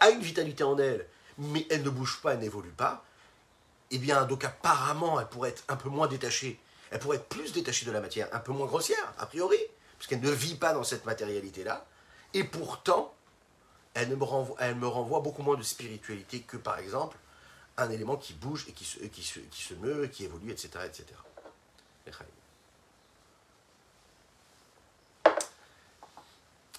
a 0.00 0.10
une 0.10 0.20
vitalité 0.20 0.64
en 0.64 0.78
elle, 0.78 1.06
mais 1.38 1.66
elle 1.70 1.82
ne 1.82 1.90
bouge 1.90 2.20
pas, 2.20 2.34
elle 2.34 2.40
n'évolue 2.40 2.70
pas. 2.70 3.04
Eh 3.90 3.98
bien, 3.98 4.24
donc 4.24 4.44
apparemment, 4.44 5.20
elle 5.20 5.28
pourrait 5.28 5.50
être 5.50 5.64
un 5.68 5.76
peu 5.76 5.88
moins 5.88 6.08
détachée. 6.08 6.58
Elle 6.90 6.98
pourrait 6.98 7.18
être 7.18 7.28
plus 7.28 7.52
détachée 7.52 7.86
de 7.86 7.90
la 7.90 8.00
matière, 8.00 8.28
un 8.32 8.40
peu 8.40 8.52
moins 8.52 8.66
grossière, 8.66 9.12
a 9.18 9.26
priori, 9.26 9.58
puisqu'elle 9.98 10.20
ne 10.20 10.30
vit 10.30 10.56
pas 10.56 10.72
dans 10.72 10.84
cette 10.84 11.04
matérialité-là. 11.04 11.86
Et 12.34 12.44
pourtant, 12.44 13.14
elle, 13.94 14.16
me 14.16 14.24
renvoie, 14.86 15.20
beaucoup 15.20 15.42
moins 15.42 15.56
de 15.56 15.62
spiritualité 15.62 16.40
que, 16.40 16.56
par 16.56 16.78
exemple, 16.78 17.18
un 17.76 17.90
élément 17.90 18.16
qui 18.16 18.32
bouge 18.34 18.66
et 18.68 18.72
qui 18.72 18.84
se 19.22 19.74
meut, 19.74 20.06
qui 20.06 20.24
évolue, 20.24 20.50
etc. 20.50 20.70
etc. 20.86 21.04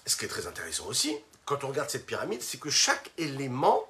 Ce 0.06 0.16
qui 0.16 0.24
est 0.24 0.28
très 0.28 0.46
intéressant 0.46 0.86
aussi, 0.86 1.16
quand 1.44 1.64
on 1.64 1.68
regarde 1.68 1.90
cette 1.90 2.06
pyramide, 2.06 2.42
c'est 2.42 2.58
que 2.58 2.70
chaque 2.70 3.10
élément, 3.18 3.84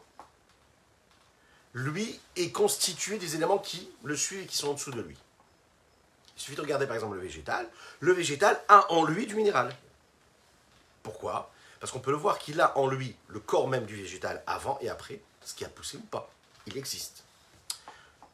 lui, 1.72 2.20
est 2.36 2.52
constitué 2.52 3.18
des 3.18 3.34
éléments 3.34 3.58
qui 3.58 3.90
le 4.04 4.16
suivent 4.16 4.42
et 4.42 4.46
qui 4.46 4.56
sont 4.56 4.68
en 4.68 4.74
dessous 4.74 4.92
de 4.92 5.00
lui. 5.00 5.16
Il 6.36 6.42
suffit 6.42 6.56
de 6.56 6.60
regarder 6.60 6.86
par 6.86 6.96
exemple 6.96 7.14
le 7.14 7.20
végétal. 7.20 7.68
Le 8.00 8.12
végétal 8.12 8.60
a 8.68 8.90
en 8.92 9.04
lui 9.04 9.26
du 9.26 9.34
minéral. 9.34 9.74
Pourquoi? 11.02 11.52
Parce 11.80 11.92
qu'on 11.92 12.00
peut 12.00 12.10
le 12.10 12.16
voir 12.16 12.38
qu'il 12.38 12.60
a 12.60 12.76
en 12.78 12.86
lui 12.86 13.14
le 13.28 13.40
corps 13.40 13.68
même 13.68 13.84
du 13.84 13.96
végétal 13.96 14.42
avant 14.46 14.78
et 14.80 14.88
après, 14.88 15.20
ce 15.44 15.54
qui 15.54 15.64
a 15.64 15.68
poussé 15.68 15.96
ou 15.98 16.06
pas. 16.06 16.30
Il 16.66 16.76
existe. 16.76 17.24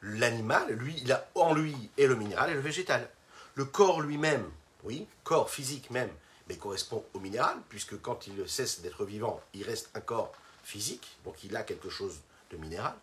L'animal, 0.02 0.70
lui, 0.72 0.96
il 1.02 1.12
a 1.12 1.28
en 1.34 1.52
lui 1.52 1.74
et 1.96 2.06
le 2.06 2.14
minéral 2.14 2.50
et 2.50 2.54
le 2.54 2.60
végétal. 2.60 3.08
Le 3.54 3.64
corps 3.64 4.00
lui-même, 4.00 4.48
oui, 4.84 5.06
corps 5.24 5.50
physique 5.50 5.90
même, 5.90 6.10
mais 6.50 6.56
correspond 6.56 7.04
au 7.14 7.20
minéral, 7.20 7.56
puisque 7.68 8.00
quand 8.02 8.26
il 8.26 8.48
cesse 8.48 8.80
d'être 8.80 9.04
vivant, 9.04 9.40
il 9.54 9.62
reste 9.62 9.88
un 9.94 10.00
corps 10.00 10.32
physique, 10.64 11.16
donc 11.24 11.44
il 11.44 11.54
a 11.54 11.62
quelque 11.62 11.88
chose 11.88 12.18
de 12.50 12.56
minéral. 12.56 12.96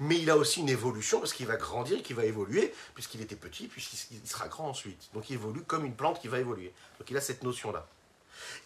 Mais 0.00 0.18
il 0.18 0.30
a 0.30 0.38
aussi 0.38 0.60
une 0.60 0.70
évolution, 0.70 1.20
parce 1.20 1.34
qu'il 1.34 1.46
va 1.46 1.56
grandir, 1.56 2.02
qu'il 2.02 2.16
va 2.16 2.24
évoluer, 2.24 2.72
puisqu'il 2.94 3.20
était 3.20 3.36
petit, 3.36 3.68
puisqu'il 3.68 4.26
sera 4.26 4.48
grand 4.48 4.70
ensuite. 4.70 5.10
Donc 5.12 5.28
il 5.28 5.34
évolue 5.34 5.60
comme 5.60 5.84
une 5.84 5.94
plante 5.94 6.22
qui 6.22 6.28
va 6.28 6.38
évoluer. 6.38 6.72
Donc 6.98 7.10
il 7.10 7.16
a 7.18 7.20
cette 7.20 7.42
notion-là. 7.42 7.86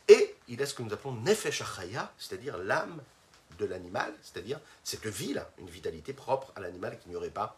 Et 0.07 0.37
il 0.47 0.62
a 0.62 0.67
ce 0.67 0.75
que 0.75 0.83
nous 0.85 0.93
appelons 0.93 1.14
Nefesh 1.14 1.61
Achaya, 1.62 2.12
c'est-à-dire 2.19 2.57
l'âme 2.57 3.02
de 3.59 3.64
l'animal, 3.64 4.14
c'est-à-dire 4.23 4.61
cette 4.85 5.07
vie-là, 5.07 5.50
une 5.59 5.69
vitalité 5.69 6.12
propre 6.12 6.52
à 6.55 6.61
l'animal 6.61 6.97
qu'il 7.00 7.11
n'y 7.11 7.17
aurait 7.17 7.31
pas 7.31 7.57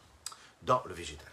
dans 0.62 0.82
le 0.86 0.94
végétal. 0.94 1.28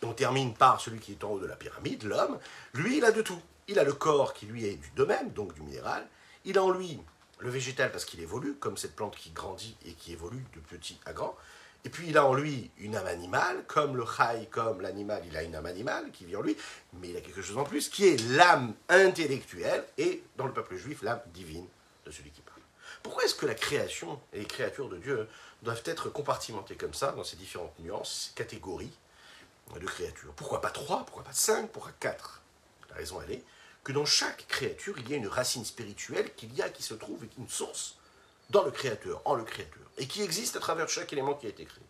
Et 0.00 0.06
on 0.06 0.14
termine 0.14 0.54
par 0.54 0.80
celui 0.80 1.00
qui 1.00 1.10
est 1.10 1.24
en 1.24 1.32
haut 1.32 1.40
de 1.40 1.46
la 1.46 1.56
pyramide, 1.56 2.04
l'homme. 2.04 2.38
Lui, 2.72 2.98
il 2.98 3.04
a 3.04 3.10
de 3.10 3.22
tout. 3.22 3.42
Il 3.68 3.80
a 3.80 3.84
le 3.84 3.92
corps 3.92 4.32
qui 4.32 4.46
lui 4.46 4.64
est 4.64 4.76
du 4.76 4.90
domaine, 4.90 5.32
donc 5.32 5.52
du 5.54 5.60
minéral. 5.60 6.06
Il 6.44 6.56
a 6.56 6.62
en 6.62 6.70
lui 6.70 7.00
le 7.40 7.50
végétal 7.50 7.90
parce 7.90 8.04
qu'il 8.04 8.20
évolue, 8.20 8.54
comme 8.54 8.76
cette 8.76 8.94
plante 8.94 9.16
qui 9.16 9.30
grandit 9.30 9.76
et 9.84 9.92
qui 9.94 10.12
évolue 10.12 10.44
de 10.54 10.60
petit 10.60 11.00
à 11.04 11.12
grand. 11.12 11.36
Et 11.84 11.88
puis 11.88 12.08
il 12.08 12.16
a 12.16 12.24
en 12.24 12.34
lui 12.34 12.70
une 12.78 12.94
âme 12.94 13.08
animale, 13.08 13.64
comme 13.66 13.96
le 13.96 14.04
chai, 14.04 14.46
comme 14.50 14.80
l'animal, 14.80 15.22
il 15.26 15.36
a 15.36 15.42
une 15.42 15.54
âme 15.56 15.66
animale 15.66 16.12
qui 16.12 16.24
vit 16.24 16.36
en 16.36 16.42
lui, 16.42 16.56
mais 16.94 17.10
il 17.10 17.16
a 17.16 17.20
quelque 17.20 17.42
chose 17.42 17.58
en 17.58 17.64
plus 17.64 17.88
qui 17.88 18.06
est 18.06 18.20
l'âme 18.36 18.72
intellectuelle 18.88 19.84
et, 19.98 20.22
dans 20.36 20.46
le 20.46 20.52
peuple 20.52 20.76
juif, 20.76 21.02
l'âme 21.02 21.20
divine 21.34 21.66
de 22.04 22.10
celui 22.12 22.30
qui 22.30 22.42
parle. 22.42 22.60
Pourquoi 23.02 23.24
est-ce 23.24 23.34
que 23.34 23.46
la 23.46 23.54
création 23.54 24.20
et 24.32 24.38
les 24.40 24.46
créatures 24.46 24.88
de 24.88 24.98
Dieu 24.98 25.28
doivent 25.62 25.82
être 25.84 26.08
compartimentées 26.08 26.76
comme 26.76 26.94
ça, 26.94 27.12
dans 27.12 27.24
ces 27.24 27.36
différentes 27.36 27.76
nuances, 27.80 28.32
catégories 28.36 28.92
de 29.74 29.86
créatures? 29.86 30.32
Pourquoi 30.34 30.60
pas 30.60 30.70
trois? 30.70 31.04
Pourquoi 31.04 31.24
pas 31.24 31.32
cinq? 31.32 31.68
Pourquoi 31.70 31.92
quatre? 31.98 32.42
La 32.90 32.96
raison, 32.96 33.20
elle 33.22 33.34
est 33.34 33.44
que 33.86 33.92
dans 33.92 34.04
chaque 34.04 34.48
créature, 34.48 34.98
il 34.98 35.08
y 35.08 35.14
a 35.14 35.16
une 35.16 35.28
racine 35.28 35.64
spirituelle 35.64 36.34
qu'il 36.34 36.52
y 36.56 36.60
a, 36.60 36.68
qui 36.68 36.82
se 36.82 36.94
trouve, 36.94 37.24
une 37.38 37.48
source 37.48 37.94
dans 38.50 38.64
le 38.64 38.72
Créateur, 38.72 39.22
en 39.24 39.36
le 39.36 39.44
Créateur, 39.44 39.84
et 39.96 40.08
qui 40.08 40.22
existe 40.22 40.56
à 40.56 40.58
travers 40.58 40.88
chaque 40.88 41.12
élément 41.12 41.34
qui 41.34 41.46
a 41.46 41.50
été 41.50 41.64
créé. 41.64 41.84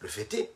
Le 0.00 0.08
fait 0.08 0.34
est 0.34 0.52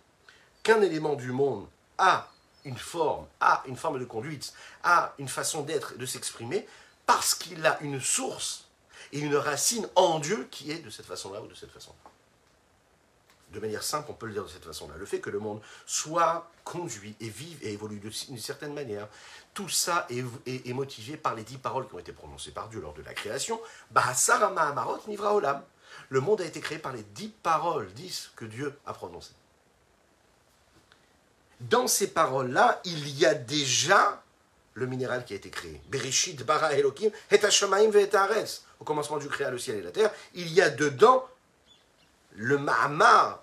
qu'un 0.65 0.83
élément 0.83 1.15
du 1.15 1.31
monde 1.31 1.69
a 1.97 2.29
une 2.65 2.77
forme, 2.77 3.29
a 3.39 3.63
une 3.67 3.77
forme 3.77 4.01
de 4.01 4.05
conduite, 4.05 4.53
a 4.83 5.15
une 5.21 5.29
façon 5.29 5.63
d'être 5.63 5.93
et 5.93 5.97
de 5.97 6.07
s'exprimer, 6.07 6.67
parce 7.07 7.37
qu'il 7.37 7.65
a 7.67 7.81
une 7.83 8.01
source 8.01 8.65
et 9.13 9.21
une 9.21 9.37
racine 9.37 9.89
en 9.95 10.19
Dieu 10.19 10.49
qui 10.51 10.73
est 10.73 10.81
de 10.81 10.91
cette 10.91 11.07
façon-là 11.07 11.41
ou 11.41 11.47
de 11.47 11.55
cette 11.55 11.71
façon-là 11.71 12.11
de 13.53 13.61
manière 13.61 13.83
simple, 13.83 14.11
on 14.11 14.15
peut 14.15 14.27
le 14.27 14.33
dire 14.33 14.45
de 14.45 14.49
cette 14.49 14.65
façon-là. 14.65 14.95
Le 14.97 15.07
fait 15.07 15.21
que 15.21 15.31
le 15.31 15.39
monde 15.39 15.61
soit 15.87 16.51
conduit 16.65 17.17
et 17.21 17.29
vive 17.29 17.59
et 17.63 17.73
évolue 17.73 17.99
d'une 17.99 18.39
certaine 18.39 18.75
manière, 18.75 19.09
tout 19.55 19.69
ça 19.69 20.07
est, 20.11 20.73
motivé 20.73 21.17
par 21.17 21.35
les 21.35 21.43
dix 21.43 21.59
paroles 21.59 21.89
qui 21.89 21.95
ont 21.95 21.99
été 21.99 22.13
prononcées 22.13 22.53
par 22.53 22.69
Dieu 22.69 22.81
lors 22.81 22.95
de 22.95 23.03
la 23.03 23.13
création. 23.13 23.61
Bahasarama 23.91 24.63
Amarot 24.69 25.01
Nivra 25.09 25.35
Olam. 25.35 25.63
Le 26.09 26.21
monde 26.21 26.41
a 26.41 26.45
été 26.45 26.61
créé 26.61 26.79
par 26.79 26.93
les 26.93 27.03
dix 27.03 27.29
paroles, 27.43 27.93
dix 27.95 28.31
que 28.37 28.45
Dieu 28.45 28.79
a 28.87 28.93
prononcées. 28.93 29.35
Dans 31.61 31.89
ces 31.89 32.09
paroles-là, 32.09 32.81
il 32.85 33.09
y 33.19 33.27
a 33.27 33.35
déjà 33.35 34.23
le 34.75 34.87
minéral 34.87 35.25
qui 35.25 35.33
a 35.33 35.37
été 35.37 35.51
créé. 35.51 35.81
Bereshit 35.89 36.45
bara 36.45 36.73
Elohim 36.73 37.11
et 37.31 37.41
Au 38.79 38.85
commencement, 38.85 39.19
Dieu 39.19 39.29
créa 39.29 39.51
le 39.51 39.59
ciel 39.59 39.77
et 39.77 39.83
la 39.83 39.91
terre. 39.91 40.11
Il 40.35 40.53
y 40.53 40.63
a 40.63 40.71
dedans 40.71 41.29
le 42.33 42.59
Mahamar, 42.59 43.43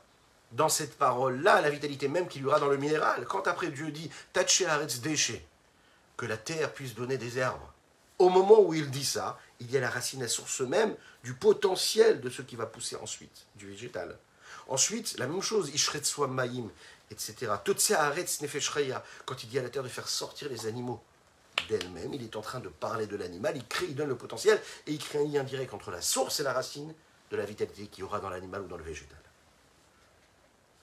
dans 0.54 0.70
cette 0.70 0.98
parole-là, 0.98 1.62
la 1.62 1.70
vitalité 1.70 2.08
même 2.08 2.28
qu'il 2.28 2.44
y 2.44 2.46
aura 2.46 2.60
dans 2.60 2.70
le 2.70 2.78
minéral. 2.78 3.26
Quand 3.26 3.48
après 3.48 3.70
Dieu 3.70 3.92
dit 3.92 4.10
Taché 4.34 4.66
Aretz 4.66 5.00
déchet, 5.02 5.46
que 6.16 6.26
la 6.26 6.38
terre 6.38 6.74
puisse 6.74 6.96
donner 6.96 7.18
des 7.18 7.38
herbes, 7.38 7.62
au 8.18 8.30
moment 8.30 8.60
où 8.62 8.74
il 8.74 8.90
dit 8.90 9.06
ça, 9.06 9.40
il 9.60 9.70
y 9.70 9.78
a 9.78 9.80
la 9.80 9.90
racine, 9.90 10.22
la 10.22 10.28
source 10.28 10.62
même 10.62 10.96
du 11.24 11.34
potentiel 11.34 12.22
de 12.22 12.30
ce 12.30 12.42
qui 12.42 12.56
va 12.56 12.66
pousser 12.66 12.96
ensuite, 12.96 13.46
du 13.56 13.68
végétal. 13.68 14.18
Ensuite, 14.68 15.18
la 15.18 15.28
même 15.28 15.42
chose, 15.42 15.70
Ishretzwa 15.74 16.28
Maïm, 16.28 16.70
etc. 17.12 17.52
Totse 17.64 17.92
Aretz 17.92 18.42
Nefeshreya, 18.42 19.04
quand 19.26 19.44
il 19.44 19.50
dit 19.50 19.60
à 19.60 19.64
la 19.64 19.70
terre 19.70 19.84
de 19.84 19.88
faire 19.88 20.08
sortir 20.08 20.50
les 20.50 20.66
animaux 20.66 21.02
d'elle-même, 21.70 22.14
il 22.14 22.24
est 22.24 22.36
en 22.36 22.42
train 22.42 22.60
de 22.60 22.70
parler 22.70 23.08
de 23.08 23.16
l'animal, 23.16 23.56
il 23.56 23.66
crée, 23.68 23.86
il 23.86 23.96
donne 23.96 24.10
le 24.10 24.18
potentiel, 24.18 24.62
et 24.88 24.94
il 24.94 25.00
crée 25.00 25.20
un 25.20 25.26
lien 25.26 25.44
direct 25.44 25.74
entre 25.74 25.92
la 25.92 26.02
source 26.02 26.40
et 26.40 26.44
la 26.44 26.54
racine, 26.54 26.94
de 27.30 27.38
la 27.38 27.46
vitalité 27.46 27.88
qu'il 27.88 28.02
y 28.02 28.04
aura 28.04 28.20
dans 28.20 28.30
l'animal 28.30 28.62
ou 28.62 28.68
dans 28.68 28.78
le 28.78 28.84
végétal. 28.84 29.18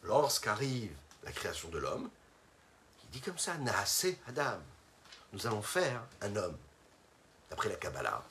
lorsqu'arrive 0.02 0.94
la 1.22 1.32
création 1.32 1.70
de 1.70 1.78
l'homme, 1.78 2.10
il 3.02 3.10
dit 3.10 3.20
comme 3.20 3.38
ça, 3.38 3.56
Naase 3.56 4.06
Adam, 4.28 4.58
nous 5.32 5.46
allons 5.46 5.62
faire 5.62 6.02
un 6.20 6.36
homme, 6.36 6.58
d'après 7.48 7.68
la 7.70 7.76
Kabbalah. 7.76 8.22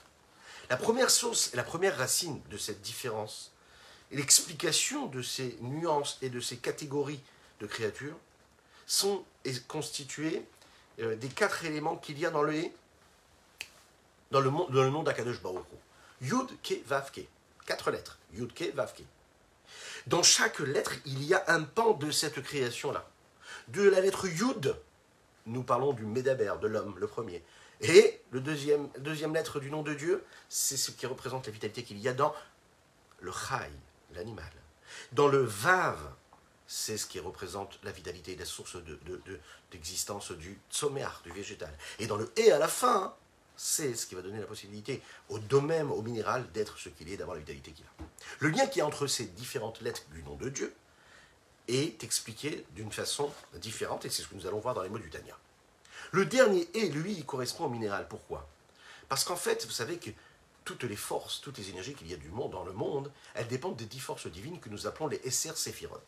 La 0.70 0.76
première 0.76 1.10
source 1.10 1.52
et 1.52 1.56
la 1.56 1.64
première 1.64 1.96
racine 1.98 2.40
de 2.50 2.56
cette 2.56 2.80
différence, 2.80 3.50
et 4.10 4.16
l'explication 4.16 5.06
de 5.06 5.20
ces 5.20 5.58
nuances 5.60 6.18
et 6.22 6.30
de 6.30 6.40
ces 6.40 6.56
catégories 6.56 7.20
de 7.60 7.66
créatures, 7.66 8.16
sont 8.86 9.24
constituées 9.66 10.44
euh, 11.00 11.16
des 11.16 11.28
quatre 11.28 11.64
éléments 11.64 11.96
qu'il 11.96 12.18
y 12.18 12.26
a 12.26 12.30
dans 12.30 12.42
le 12.42 12.64
dans 14.30 14.40
le, 14.40 14.90
nom 14.90 15.02
d'Akadosh 15.02 15.40
Baruch 15.40 15.64
Yud, 16.20 16.48
Ke, 16.62 16.82
Vav, 16.86 17.12
Ke. 17.12 17.20
Quatre 17.66 17.90
lettres. 17.90 18.18
Yud, 18.32 18.52
Ke, 18.52 18.74
Vav, 18.74 18.92
Ke. 18.94 19.02
Dans 20.06 20.22
chaque 20.22 20.58
lettre, 20.60 20.92
il 21.06 21.22
y 21.24 21.34
a 21.34 21.44
un 21.48 21.62
pan 21.62 21.94
de 21.94 22.10
cette 22.10 22.42
création-là. 22.42 23.08
De 23.68 23.88
la 23.88 24.00
lettre 24.00 24.26
Yud, 24.28 24.76
nous 25.46 25.62
parlons 25.62 25.92
du 25.92 26.04
Médaber, 26.04 26.54
de 26.60 26.68
l'homme, 26.68 26.94
le 26.98 27.06
premier. 27.06 27.42
Et 27.80 28.20
le 28.30 28.40
deuxième, 28.40 28.88
deuxième 28.98 29.34
lettre 29.34 29.60
du 29.60 29.70
nom 29.70 29.82
de 29.82 29.94
Dieu, 29.94 30.24
c'est 30.48 30.76
ce 30.76 30.90
qui 30.90 31.06
représente 31.06 31.46
la 31.46 31.52
vitalité 31.52 31.82
qu'il 31.82 31.98
y 31.98 32.08
a 32.08 32.12
dans 32.12 32.34
le 33.20 33.32
Chai, 33.32 33.70
l'animal. 34.14 34.52
Dans 35.12 35.28
le 35.28 35.42
Vav, 35.42 35.98
c'est 36.66 36.96
ce 36.96 37.06
qui 37.06 37.20
représente 37.20 37.78
la 37.82 37.92
vitalité 37.92 38.36
la 38.36 38.44
source 38.44 38.76
d'existence 39.70 40.30
de, 40.30 40.36
du 40.36 40.58
Tsomeach, 40.70 41.22
du 41.24 41.32
végétal. 41.32 41.72
Et 41.98 42.06
dans 42.06 42.16
le 42.16 42.30
Et 42.36 42.52
à 42.52 42.58
la 42.58 42.68
fin, 42.68 43.14
c'est 43.56 43.94
ce 43.94 44.06
qui 44.06 44.14
va 44.14 44.22
donner 44.22 44.40
la 44.40 44.46
possibilité 44.46 45.02
au 45.28 45.38
domaine, 45.38 45.90
au 45.90 46.02
minéral, 46.02 46.50
d'être 46.52 46.78
ce 46.78 46.88
qu'il 46.88 47.10
est, 47.10 47.16
d'avoir 47.16 47.36
la 47.36 47.40
vitalité 47.40 47.72
qu'il 47.72 47.84
a. 47.84 48.04
Le 48.40 48.48
lien 48.48 48.66
qui 48.66 48.80
est 48.80 48.82
entre 48.82 49.06
ces 49.06 49.26
différentes 49.26 49.80
lettres 49.80 50.04
du 50.12 50.22
nom 50.22 50.34
de 50.34 50.48
Dieu 50.48 50.74
est 51.68 52.02
expliqué 52.04 52.66
d'une 52.72 52.92
façon 52.92 53.30
différente, 53.54 54.04
et 54.04 54.10
c'est 54.10 54.22
ce 54.22 54.28
que 54.28 54.34
nous 54.34 54.46
allons 54.46 54.60
voir 54.60 54.74
dans 54.74 54.82
les 54.82 54.88
mots 54.88 54.98
du 54.98 55.10
Tanya. 55.10 55.36
Le 56.12 56.26
dernier 56.26 56.68
et, 56.74 56.88
lui, 56.90 57.12
il 57.12 57.24
correspond 57.24 57.64
au 57.64 57.68
minéral. 57.70 58.06
Pourquoi? 58.08 58.48
Parce 59.08 59.24
qu'en 59.24 59.36
fait, 59.36 59.64
vous 59.64 59.72
savez 59.72 59.98
que 59.98 60.10
toutes 60.64 60.84
les 60.84 60.96
forces, 60.96 61.40
toutes 61.40 61.58
les 61.58 61.70
énergies 61.70 61.94
qu'il 61.94 62.10
y 62.10 62.14
a 62.14 62.16
du 62.16 62.28
monde 62.28 62.52
dans 62.52 62.64
le 62.64 62.72
monde, 62.72 63.10
elles 63.34 63.48
dépendent 63.48 63.76
des 63.76 63.86
dix 63.86 64.00
forces 64.00 64.26
divines 64.26 64.60
que 64.60 64.68
nous 64.68 64.86
appelons 64.86 65.08
les 65.08 65.20
Esser 65.24 65.54
Séphirot. 65.54 65.98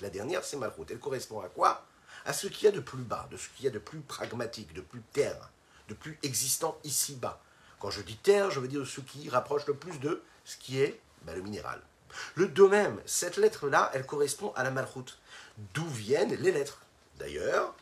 La 0.00 0.10
dernière, 0.10 0.44
c'est 0.44 0.56
Malchut. 0.56 0.82
Elle 0.90 0.98
correspond 0.98 1.40
à 1.40 1.48
quoi? 1.48 1.86
À 2.24 2.32
ce 2.32 2.46
qu'il 2.46 2.64
y 2.64 2.68
a 2.68 2.72
de 2.72 2.80
plus 2.80 3.02
bas, 3.02 3.28
de 3.30 3.36
ce 3.36 3.48
qu'il 3.48 3.64
y 3.64 3.68
a 3.68 3.70
de 3.70 3.78
plus 3.78 4.00
pragmatique, 4.00 4.72
de 4.74 4.80
plus 4.80 5.02
terre, 5.12 5.50
de 5.88 5.94
plus 5.94 6.18
existant 6.22 6.78
ici-bas. 6.84 7.40
Quand 7.78 7.90
je 7.90 8.02
dis 8.02 8.16
terre, 8.16 8.50
je 8.50 8.60
veux 8.60 8.68
dire 8.68 8.86
ce 8.86 9.00
qui 9.00 9.28
rapproche 9.30 9.66
le 9.66 9.74
plus 9.74 9.98
de 10.00 10.22
ce 10.44 10.56
qui 10.56 10.80
est 10.80 11.00
ben, 11.22 11.34
le 11.34 11.42
minéral. 11.42 11.80
Le 12.34 12.48
de 12.48 12.64
même, 12.64 13.00
cette 13.06 13.36
lettre-là, 13.36 13.90
elle 13.94 14.04
correspond 14.04 14.52
à 14.56 14.62
la 14.62 14.70
malchoute. 14.70 15.18
D'où 15.74 15.86
viennent 15.86 16.34
les 16.34 16.52
lettres? 16.52 16.80
D'ailleurs, 17.18 17.74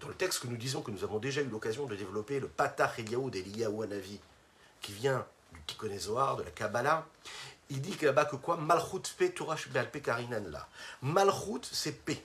dans 0.00 0.08
le 0.08 0.14
texte 0.14 0.40
que 0.40 0.46
nous 0.46 0.56
disons 0.56 0.82
que 0.82 0.90
nous 0.90 1.04
avons 1.04 1.18
déjà 1.18 1.40
eu 1.40 1.48
l'occasion 1.48 1.86
de 1.86 1.96
développer, 1.96 2.40
le 2.40 2.48
Patach 2.48 2.98
Eliyahu 2.98 3.30
d'Eliyahu 3.30 3.82
Anavi, 3.82 4.20
qui 4.80 4.92
vient 4.92 5.26
du 5.52 5.60
Tikkun 5.66 5.88
de 5.88 6.42
la 6.42 6.50
Kabbalah, 6.50 7.06
il 7.70 7.80
dit 7.80 7.96
là-bas 8.00 8.24
que 8.24 8.36
quoi? 8.36 8.56
Malchut 8.56 9.02
pe 9.16 9.26
Tourash 9.26 9.68
Bealpe 9.68 10.00
Karinan 10.00 10.44
là. 10.50 10.66
Malchut, 11.02 11.60
c'est 11.70 11.92
P. 11.92 12.24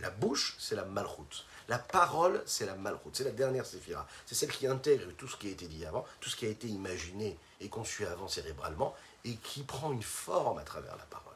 La 0.00 0.10
bouche, 0.10 0.56
c'est 0.58 0.74
la 0.74 0.84
malchoute. 0.84 1.46
La 1.68 1.78
parole, 1.78 2.42
c'est 2.46 2.66
la 2.66 2.74
malchoute. 2.74 3.16
C'est 3.16 3.24
la 3.24 3.30
dernière 3.30 3.64
séphira. 3.64 4.06
C'est 4.26 4.34
celle 4.34 4.50
qui 4.50 4.66
intègre 4.66 5.12
tout 5.16 5.28
ce 5.28 5.36
qui 5.36 5.48
a 5.48 5.50
été 5.50 5.66
dit 5.66 5.84
avant, 5.86 6.04
tout 6.20 6.28
ce 6.28 6.36
qui 6.36 6.46
a 6.46 6.48
été 6.48 6.66
imaginé 6.66 7.38
et 7.60 7.68
conçu 7.68 8.04
avant 8.06 8.28
cérébralement, 8.28 8.94
et 9.24 9.36
qui 9.36 9.62
prend 9.62 9.92
une 9.92 10.02
forme 10.02 10.58
à 10.58 10.62
travers 10.62 10.96
la 10.96 11.04
parole. 11.04 11.32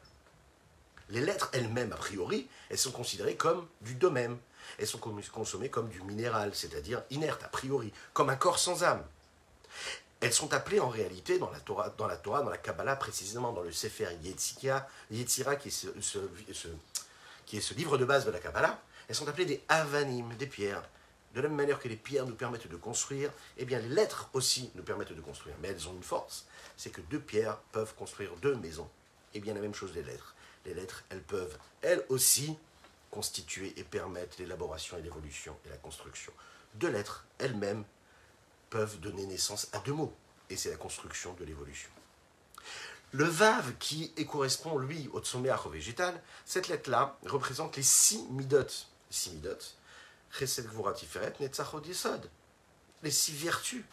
Les 1.09 1.21
lettres 1.21 1.49
elles-mêmes, 1.53 1.91
a 1.91 1.95
priori, 1.95 2.47
elles 2.69 2.77
sont 2.77 2.91
considérées 2.91 3.35
comme 3.35 3.67
du 3.81 3.95
domaine. 3.95 4.37
Elles 4.77 4.87
sont 4.87 4.99
consommées 4.99 5.69
comme 5.69 5.89
du 5.89 6.01
minéral, 6.01 6.53
c'est-à-dire 6.53 7.01
inerte, 7.09 7.43
a 7.43 7.47
priori, 7.47 7.91
comme 8.13 8.29
un 8.29 8.35
corps 8.35 8.59
sans 8.59 8.83
âme. 8.83 9.03
Elles 10.21 10.33
sont 10.33 10.53
appelées 10.53 10.81
en 10.81 10.89
réalité 10.89 11.39
dans 11.39 11.49
la 11.49 11.59
Torah, 11.61 11.89
dans 11.97 12.05
la, 12.49 12.57
Kabbalah, 12.57 12.97
précisément 12.97 13.53
dans 13.53 13.61
le 13.61 13.71
Sefer 13.71 14.09
Yetzira, 14.21 15.55
qui 15.55 15.69
est 15.69 15.71
ce, 15.71 16.67
qui 17.49 17.57
est 17.57 17.61
ce 17.61 17.73
livre 17.73 17.97
de 17.97 18.05
base 18.05 18.27
de 18.27 18.31
la 18.31 18.39
Kabbalah, 18.39 18.79
elles 19.07 19.15
sont 19.15 19.27
appelées 19.27 19.45
des 19.45 19.63
avanim, 19.69 20.35
des 20.35 20.45
pierres. 20.45 20.87
De 21.33 21.41
la 21.41 21.47
même 21.47 21.57
manière 21.57 21.79
que 21.79 21.87
les 21.87 21.95
pierres 21.95 22.27
nous 22.27 22.35
permettent 22.35 22.67
de 22.67 22.75
construire, 22.75 23.31
eh 23.57 23.65
bien 23.65 23.79
les 23.79 23.89
lettres 23.89 24.29
aussi 24.33 24.69
nous 24.75 24.83
permettent 24.83 25.13
de 25.13 25.21
construire. 25.21 25.55
Mais 25.59 25.69
elles 25.69 25.89
ont 25.89 25.93
une 25.93 26.03
force, 26.03 26.45
c'est 26.77 26.91
que 26.91 27.01
deux 27.01 27.19
pierres 27.19 27.57
peuvent 27.71 27.95
construire 27.95 28.35
deux 28.35 28.55
maisons. 28.55 28.87
Eh 29.33 29.39
bien 29.39 29.55
la 29.55 29.61
même 29.61 29.73
chose 29.73 29.93
les 29.95 30.03
lettres. 30.03 30.35
Les 30.63 30.75
lettres, 30.75 31.03
elles 31.09 31.23
peuvent, 31.23 31.57
elles 31.81 32.05
aussi, 32.09 32.55
constituer 33.09 33.73
et 33.77 33.83
permettre 33.83 34.35
l'élaboration 34.37 34.99
et 34.99 35.01
l'évolution 35.01 35.57
et 35.65 35.69
la 35.69 35.77
construction. 35.77 36.31
Deux 36.75 36.91
lettres, 36.91 37.25
elles-mêmes, 37.39 37.83
peuvent 38.69 38.99
donner 38.99 39.25
naissance 39.25 39.69
à 39.73 39.79
deux 39.79 39.93
mots. 39.93 40.13
Et 40.51 40.55
c'est 40.55 40.69
la 40.69 40.77
construction 40.77 41.33
de 41.33 41.45
l'évolution. 41.45 41.89
Le 43.11 43.25
Vav, 43.25 43.73
qui 43.79 44.13
correspond, 44.25 44.77
lui, 44.77 45.09
au 45.13 45.21
au 45.21 45.69
végétal, 45.69 46.21
cette 46.45 46.67
lettre-là 46.67 47.17
représente 47.25 47.75
les 47.75 47.83
six 47.83 48.23
midot. 48.29 48.59
Les 48.59 48.65
six 49.09 49.31
midot. 49.31 49.57
Les 53.01 53.11
six 53.11 53.33
vertus, 53.33 53.83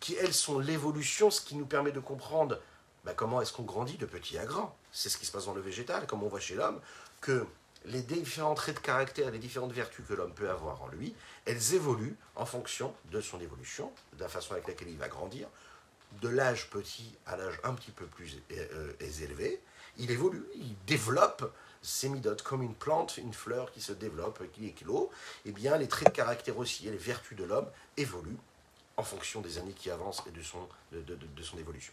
qui, 0.00 0.14
elles, 0.16 0.34
sont 0.34 0.58
l'évolution, 0.58 1.30
ce 1.30 1.40
qui 1.40 1.54
nous 1.54 1.66
permet 1.66 1.92
de 1.92 2.00
comprendre 2.00 2.58
bah, 3.04 3.14
comment 3.14 3.40
est-ce 3.40 3.52
qu'on 3.52 3.62
grandit 3.62 3.98
de 3.98 4.06
petit 4.06 4.36
à 4.36 4.44
grand. 4.44 4.76
C'est 4.90 5.08
ce 5.08 5.16
qui 5.16 5.26
se 5.26 5.32
passe 5.32 5.46
dans 5.46 5.54
le 5.54 5.60
végétal, 5.60 6.06
comme 6.08 6.24
on 6.24 6.28
voit 6.28 6.40
chez 6.40 6.56
l'homme, 6.56 6.80
que 7.20 7.46
les 7.84 8.02
différents 8.02 8.54
traits 8.54 8.76
de 8.76 8.80
caractère, 8.80 9.30
les 9.30 9.38
différentes 9.38 9.72
vertus 9.72 10.04
que 10.08 10.14
l'homme 10.14 10.34
peut 10.34 10.50
avoir 10.50 10.82
en 10.82 10.88
lui, 10.88 11.14
elles 11.44 11.74
évoluent 11.74 12.16
en 12.34 12.46
fonction 12.46 12.92
de 13.12 13.20
son 13.20 13.40
évolution, 13.40 13.92
de 14.14 14.20
la 14.20 14.28
façon 14.28 14.54
avec 14.54 14.66
laquelle 14.66 14.88
il 14.88 14.98
va 14.98 15.08
grandir, 15.08 15.46
de 16.20 16.28
l'âge 16.28 16.70
petit 16.70 17.12
à 17.26 17.36
l'âge 17.36 17.58
un 17.64 17.74
petit 17.74 17.90
peu 17.90 18.06
plus 18.06 18.38
euh, 18.52 18.92
élevé, 19.20 19.60
il 19.98 20.10
évolue, 20.10 20.44
il 20.54 20.74
développe 20.86 21.52
ses 21.82 22.08
midotes 22.08 22.42
comme 22.42 22.62
une 22.62 22.74
plante, 22.74 23.16
une 23.16 23.32
fleur 23.32 23.70
qui 23.70 23.80
se 23.80 23.92
développe, 23.92 24.42
qui 24.52 24.66
éclot, 24.66 25.10
et 25.44 25.50
eh 25.50 25.52
bien 25.52 25.76
les 25.76 25.88
traits 25.88 26.08
de 26.08 26.14
caractère 26.14 26.58
aussi 26.58 26.88
et 26.88 26.90
les 26.90 26.96
vertus 26.96 27.36
de 27.36 27.44
l'homme 27.44 27.68
évoluent 27.96 28.38
en 28.96 29.02
fonction 29.02 29.40
des 29.40 29.58
années 29.58 29.72
qui 29.72 29.90
avancent 29.90 30.22
et 30.26 30.30
de 30.30 30.42
son, 30.42 30.68
de, 30.92 31.42
son 31.42 31.58
évolution. 31.58 31.92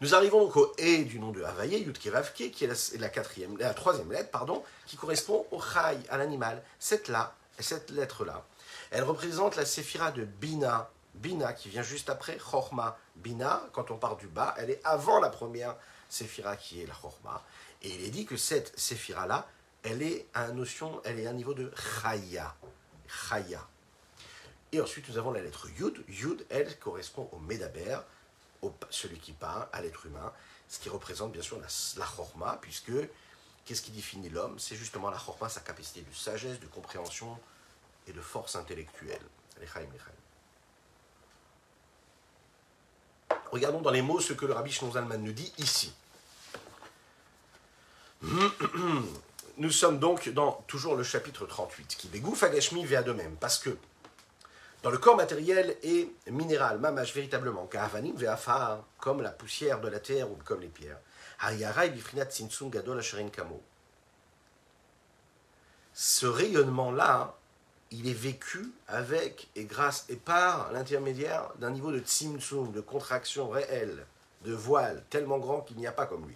Nous 0.00 0.14
arrivons 0.14 0.44
donc 0.44 0.56
au 0.56 0.72
E 0.78 1.04
du 1.04 1.18
nom 1.18 1.30
de 1.30 1.42
Havaye, 1.42 1.82
Yudkevavke, 1.82 2.50
qui 2.50 2.64
est 2.64 2.98
la, 2.98 3.08
quatrième, 3.08 3.56
la 3.58 3.72
troisième 3.74 4.12
lettre, 4.12 4.30
pardon, 4.30 4.62
qui 4.86 4.96
correspond 4.96 5.46
au 5.50 5.60
Chai, 5.60 5.98
à 6.10 6.18
l'animal. 6.18 6.62
Cette, 6.78 7.10
cette 7.58 7.90
lettre-là, 7.90 8.44
elle 8.90 9.04
représente 9.04 9.56
la 9.56 9.64
séphira 9.64 10.10
de 10.10 10.24
Bina, 10.24 10.90
Bina, 11.14 11.52
qui 11.52 11.68
vient 11.68 11.82
juste 11.82 12.10
après, 12.10 12.38
Chorma. 12.38 12.98
Bina, 13.16 13.62
quand 13.72 13.90
on 13.90 13.96
part 13.96 14.16
du 14.16 14.26
bas, 14.26 14.54
elle 14.58 14.70
est 14.70 14.80
avant 14.84 15.20
la 15.20 15.30
première 15.30 15.76
Séphira 16.08 16.56
qui 16.56 16.82
est 16.82 16.86
la 16.86 16.94
Chorma. 16.94 17.42
Et 17.82 17.88
il 17.88 18.04
est 18.04 18.10
dit 18.10 18.26
que 18.26 18.36
cette 18.36 18.78
Séphira-là, 18.78 19.48
elle 19.82 20.02
est 20.02 20.26
à 20.34 20.48
notion, 20.48 21.00
elle 21.04 21.20
est 21.20 21.26
à 21.26 21.30
un 21.30 21.34
niveau 21.34 21.54
de 21.54 21.72
Chaya. 21.76 22.54
Chaya. 23.06 23.66
Et 24.72 24.80
ensuite, 24.80 25.08
nous 25.08 25.18
avons 25.18 25.30
la 25.30 25.40
lettre 25.40 25.68
Yud. 25.78 26.04
Yud, 26.08 26.44
elle, 26.50 26.78
correspond 26.78 27.28
au 27.32 27.38
Medaber, 27.38 27.98
au, 28.62 28.72
celui 28.90 29.18
qui 29.18 29.32
parle, 29.32 29.68
à 29.72 29.82
l'être 29.82 30.06
humain, 30.06 30.32
ce 30.68 30.80
qui 30.80 30.88
représente 30.88 31.32
bien 31.32 31.42
sûr 31.42 31.60
la, 31.60 32.06
Chorma, 32.06 32.58
puisque 32.60 32.92
qu'est-ce 33.64 33.82
qui 33.82 33.92
définit 33.92 34.30
l'homme? 34.30 34.58
C'est 34.58 34.76
justement 34.76 35.10
la 35.10 35.18
Chorma, 35.18 35.48
sa 35.48 35.60
capacité 35.60 36.00
de 36.02 36.12
sagesse, 36.12 36.58
de 36.58 36.66
compréhension 36.66 37.38
et 38.08 38.12
de 38.12 38.20
force 38.20 38.56
intellectuelle. 38.56 39.22
Regardons 43.54 43.80
dans 43.80 43.92
les 43.92 44.02
mots 44.02 44.18
ce 44.18 44.32
que 44.32 44.46
le 44.46 44.52
rabbi 44.52 44.72
Zalman 44.72 45.18
nous 45.18 45.32
dit 45.32 45.52
ici. 45.58 45.94
Nous 49.58 49.70
sommes 49.70 50.00
donc 50.00 50.28
dans 50.30 50.64
toujours 50.66 50.96
le 50.96 51.04
chapitre 51.04 51.46
38, 51.46 51.94
qui 51.96 52.08
bégouf 52.08 52.42
agashmi 52.42 52.84
vea 52.84 53.04
de 53.04 53.12
même, 53.12 53.36
parce 53.36 53.60
que 53.60 53.78
dans 54.82 54.90
le 54.90 54.98
corps 54.98 55.16
matériel 55.16 55.76
et 55.84 56.12
minéral, 56.26 56.80
mamash 56.80 57.14
véritablement, 57.14 57.70
ve'afar, 58.16 58.82
comme 58.98 59.22
la 59.22 59.30
poussière 59.30 59.80
de 59.80 59.86
la 59.86 60.00
terre 60.00 60.28
ou 60.28 60.36
comme 60.44 60.60
les 60.60 60.66
pierres, 60.66 60.98
gadol 62.72 63.02
kamo. 63.30 63.62
Ce 65.92 66.26
rayonnement-là, 66.26 67.36
il 67.98 68.08
est 68.08 68.14
vécu 68.14 68.72
avec 68.88 69.48
et 69.54 69.64
grâce 69.64 70.04
et 70.08 70.16
par 70.16 70.72
l'intermédiaire 70.72 71.50
d'un 71.58 71.70
niveau 71.70 71.92
de 71.92 72.00
tzimtzum, 72.00 72.72
de 72.72 72.80
contraction 72.80 73.48
réelle, 73.48 74.06
de 74.44 74.52
voile 74.52 75.04
tellement 75.10 75.38
grand 75.38 75.60
qu'il 75.60 75.76
n'y 75.76 75.86
a 75.86 75.92
pas 75.92 76.06
comme 76.06 76.26
lui, 76.26 76.34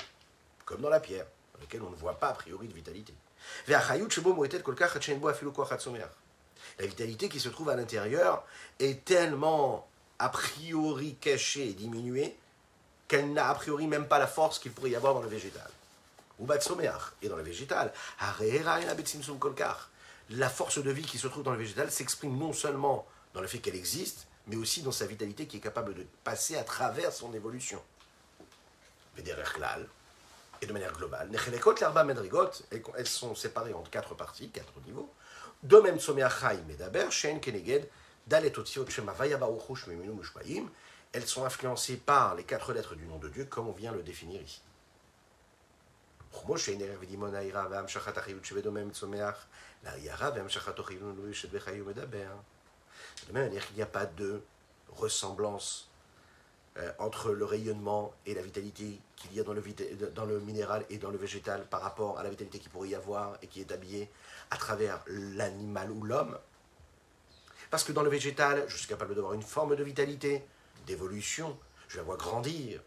comme 0.65 0.81
dans 0.81 0.89
la 0.89 1.01
pierre, 1.01 1.27
dans 1.55 1.61
laquelle 1.61 1.83
on 1.83 1.91
ne 1.91 1.97
voit 1.97 2.19
pas 2.19 2.29
a 2.29 2.35
priori 2.35 2.69
de 2.69 2.75
vitalité. 2.75 3.13
La 6.79 6.87
vitalité 6.87 7.29
qui 7.29 7.41
se 7.41 7.49
trouve 7.49 7.71
à 7.71 7.77
l'intérieur 7.77 8.45
est 8.79 9.05
tellement 9.05 9.89
a 10.19 10.29
priori 10.29 11.17
cachée 11.21 11.71
et 11.71 11.73
diminuée 11.73 12.37
qu'elle 13.09 13.33
n'a 13.33 13.49
a 13.49 13.55
priori 13.55 13.87
même 13.87 14.07
pas 14.07 14.19
la 14.19 14.27
force 14.27 14.59
qu'il 14.59 14.73
pourrait 14.73 14.91
y 14.91 14.97
avoir 14.97 15.15
dans 15.15 15.23
le 15.23 15.29
végétal. 15.29 15.71
Ou 16.39 16.47
et 16.53 17.29
dans 17.29 17.37
le 17.37 17.43
végétal. 17.43 17.93
La 20.31 20.51
force 20.51 20.79
de 20.83 20.91
vie 20.91 21.05
qui 21.05 21.17
se 21.17 21.27
trouve 21.27 21.43
dans 21.43 21.53
le 21.53 21.59
végétal 21.59 21.91
s'exprime 21.91 22.37
non 22.37 22.53
seulement 22.53 23.07
dans 23.33 23.41
le 23.41 23.47
fait 23.47 23.59
qu'elle 23.61 23.77
existe, 23.77 24.27
mais 24.47 24.57
aussi 24.57 24.83
dans 24.83 24.93
sa 24.93 25.07
vitalité 25.07 25.47
qui 25.47 25.57
est 25.57 25.61
capable 25.61 25.95
de 25.95 26.07
passer 26.23 26.57
à 26.57 26.65
travers 26.65 27.13
son 27.13 27.33
évolution. 27.33 27.83
Et 30.61 30.67
de 30.67 30.73
manière 30.73 30.93
globale, 30.93 31.31
elles 32.97 33.07
sont 33.07 33.35
séparées 33.35 33.73
en 33.73 33.83
quatre 33.85 34.15
parties, 34.15 34.51
quatre 34.51 34.79
niveaux. 34.85 35.11
Elles 41.13 41.27
sont 41.27 41.45
influencées 41.45 41.97
par 41.97 42.35
les 42.35 42.45
quatre 42.45 42.73
lettres 42.75 42.95
du 42.97 43.07
nom 43.07 43.19
de 43.19 43.29
Dieu, 43.31 43.47
comme 43.47 43.69
on 43.69 43.73
vient 43.73 43.93
le 43.93 44.03
définir 44.03 44.43
ici. 44.43 44.61
De 53.27 53.33
même 53.33 53.45
manière 53.45 53.67
qu'il 53.67 53.77
n'y 53.77 53.83
a 53.83 53.87
pas 53.87 54.07
de 54.07 54.43
ressemblance 54.89 55.91
euh, 56.79 56.93
entre 56.99 57.33
le 57.33 57.45
rayonnement 57.45 58.15
et 58.27 58.35
la 58.35 58.43
vitalité 58.43 59.01
qu'il 59.17 59.35
y 59.35 59.41
a 59.41 59.43
dans 59.43 59.53
le, 59.55 60.41
minéral 60.41 60.85
et 60.91 60.99
dans 60.99 61.11
le 61.11 61.19
végétal 61.19 61.67
par 61.67 61.81
rapport 61.81 62.19
à 62.19 62.23
la 62.23 62.31
vitalité 62.31 62.59
qu'il 62.61 62.71
pourrait 62.71 62.91
y 62.91 62.95
avoir 62.95 63.37
et 63.43 63.49
qui 63.49 63.61
est 63.61 63.73
habillée 63.73 64.09
à 64.51 64.57
travers 64.57 65.03
l'animal 65.09 65.91
ou 65.91 66.05
l'homme. 66.05 66.39
Parce 67.71 67.85
que 67.85 67.93
dans 67.93 68.03
le 68.03 68.11
végétal, 68.11 68.65
je 68.69 68.77
suis 68.77 68.87
capable 68.87 69.15
d'avoir 69.15 69.35
une 69.35 69.43
forme 69.43 69.77
de 69.77 69.83
vitalité, 69.83 70.45
d'évolution, 70.87 71.59
je 71.89 71.97
la 71.97 72.05
vois 72.05 72.17
grandir. 72.17 72.81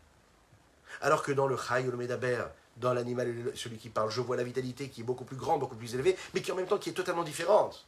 Alors 1.01 1.23
que 1.23 1.31
dans 1.31 1.47
le 1.47 1.57
Chai 1.57 1.85
ou 1.87 1.91
le 1.91 1.97
Medaber, 1.97 2.45
dans 2.77 2.93
l'animal, 2.93 3.51
celui 3.55 3.77
qui 3.77 3.89
parle, 3.89 4.09
je 4.09 4.21
vois 4.21 4.37
la 4.37 4.43
vitalité 4.43 4.89
qui 4.89 5.01
est 5.01 5.03
beaucoup 5.03 5.25
plus 5.25 5.35
grande, 5.35 5.59
beaucoup 5.59 5.75
plus 5.75 5.93
élevée, 5.93 6.17
mais 6.33 6.41
qui 6.41 6.51
en 6.51 6.55
même 6.55 6.67
temps 6.67 6.77
qui 6.77 6.89
est 6.89 6.93
totalement 6.93 7.23
différente. 7.23 7.85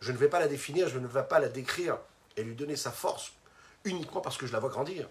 Je 0.00 0.12
ne 0.12 0.16
vais 0.16 0.28
pas 0.28 0.40
la 0.40 0.48
définir, 0.48 0.88
je 0.88 0.98
ne 0.98 1.06
vais 1.06 1.22
pas 1.22 1.38
la 1.38 1.48
décrire 1.48 1.98
et 2.36 2.42
lui 2.42 2.54
donner 2.54 2.76
sa 2.76 2.90
force 2.90 3.32
uniquement 3.84 4.20
parce 4.20 4.36
que 4.36 4.46
je 4.46 4.52
la 4.52 4.58
vois 4.58 4.70
grandir. 4.70 5.08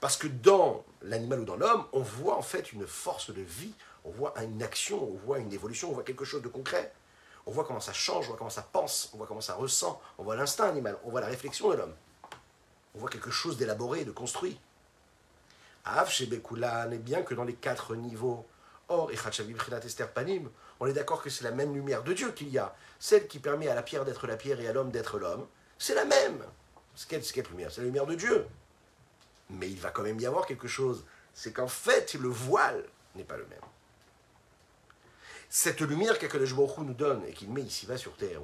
Parce 0.00 0.16
que 0.16 0.26
dans 0.26 0.84
l'animal 1.02 1.40
ou 1.40 1.44
dans 1.44 1.56
l'homme, 1.56 1.86
on 1.92 2.00
voit 2.00 2.36
en 2.36 2.42
fait 2.42 2.72
une 2.72 2.86
force 2.86 3.32
de 3.32 3.40
vie, 3.40 3.72
on 4.04 4.10
voit 4.10 4.34
une 4.42 4.62
action, 4.62 5.02
on 5.02 5.16
voit 5.16 5.38
une 5.38 5.52
évolution, 5.52 5.90
on 5.90 5.94
voit 5.94 6.02
quelque 6.02 6.24
chose 6.24 6.42
de 6.42 6.48
concret. 6.48 6.92
On 7.46 7.52
voit 7.52 7.64
comment 7.64 7.80
ça 7.80 7.92
change, 7.92 8.26
on 8.26 8.28
voit 8.28 8.36
comment 8.38 8.50
ça 8.50 8.66
pense, 8.70 9.10
on 9.12 9.18
voit 9.18 9.26
comment 9.26 9.40
ça 9.40 9.54
ressent, 9.54 10.00
on 10.18 10.22
voit 10.24 10.36
l'instinct 10.36 10.68
animal, 10.68 10.98
on 11.04 11.10
voit 11.10 11.20
la 11.20 11.26
réflexion 11.26 11.70
de 11.70 11.74
l'homme. 11.76 11.94
On 12.94 12.98
voit 12.98 13.10
quelque 13.10 13.30
chose 13.30 13.56
d'élaboré, 13.56 14.04
de 14.04 14.12
construit. 14.12 14.58
Chez 16.08 16.26
n'est 16.26 16.98
bien 16.98 17.22
que 17.22 17.34
dans 17.34 17.44
les 17.44 17.54
quatre 17.54 17.94
niveaux, 17.94 18.46
Or, 18.88 19.10
et 19.10 19.16
Panim, 20.14 20.50
on 20.78 20.86
est 20.86 20.92
d'accord 20.92 21.22
que 21.22 21.30
c'est 21.30 21.44
la 21.44 21.52
même 21.52 21.74
lumière 21.74 22.02
de 22.02 22.12
Dieu 22.12 22.32
qu'il 22.32 22.48
y 22.48 22.58
a. 22.58 22.74
Celle 22.98 23.26
qui 23.26 23.38
permet 23.38 23.68
à 23.68 23.74
la 23.74 23.82
pierre 23.82 24.04
d'être 24.04 24.26
la 24.26 24.36
pierre 24.36 24.60
et 24.60 24.68
à 24.68 24.72
l'homme 24.72 24.90
d'être 24.90 25.18
l'homme, 25.18 25.46
c'est 25.78 25.94
la 25.94 26.04
même. 26.04 26.44
C'est 26.94 27.08
quelle, 27.08 27.46
lumière? 27.46 27.70
C'est 27.72 27.80
la 27.80 27.86
lumière 27.86 28.06
de 28.06 28.14
Dieu. 28.14 28.46
Mais 29.50 29.70
il 29.70 29.80
va 29.80 29.90
quand 29.90 30.02
même 30.02 30.20
y 30.20 30.26
avoir 30.26 30.46
quelque 30.46 30.68
chose. 30.68 31.04
C'est 31.32 31.52
qu'en 31.52 31.66
fait, 31.66 32.14
le 32.14 32.28
voile 32.28 32.84
n'est 33.14 33.24
pas 33.24 33.36
le 33.36 33.46
même. 33.46 33.58
Cette 35.48 35.80
lumière 35.80 36.18
qu'Akadosh 36.18 36.54
Baruch 36.54 36.78
nous 36.78 36.94
donne 36.94 37.24
et 37.26 37.32
qu'il 37.32 37.50
met 37.50 37.62
ici-bas 37.62 37.96
sur 37.96 38.16
terre, 38.16 38.40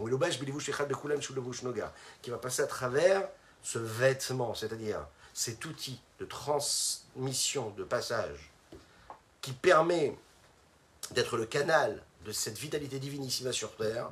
qui 2.23 2.31
va 2.31 2.39
passer 2.39 2.63
à 2.63 2.67
travers 2.67 3.29
ce 3.63 3.79
vêtement, 3.79 4.55
c'est-à-dire 4.55 5.07
cet 5.35 5.65
outil 5.65 6.01
de 6.19 6.25
transmission, 6.25 7.71
de 7.71 7.85
passage, 7.85 8.51
qui 9.41 9.53
permet 9.53 10.17
d'être 11.13 11.37
le 11.37 11.47
canal 11.47 12.03
de 12.25 12.33
cette 12.33 12.59
vitalité 12.59 12.99
divine 12.99 13.25
ici-bas 13.25 13.53
sur 13.53 13.75
terre, 13.77 14.11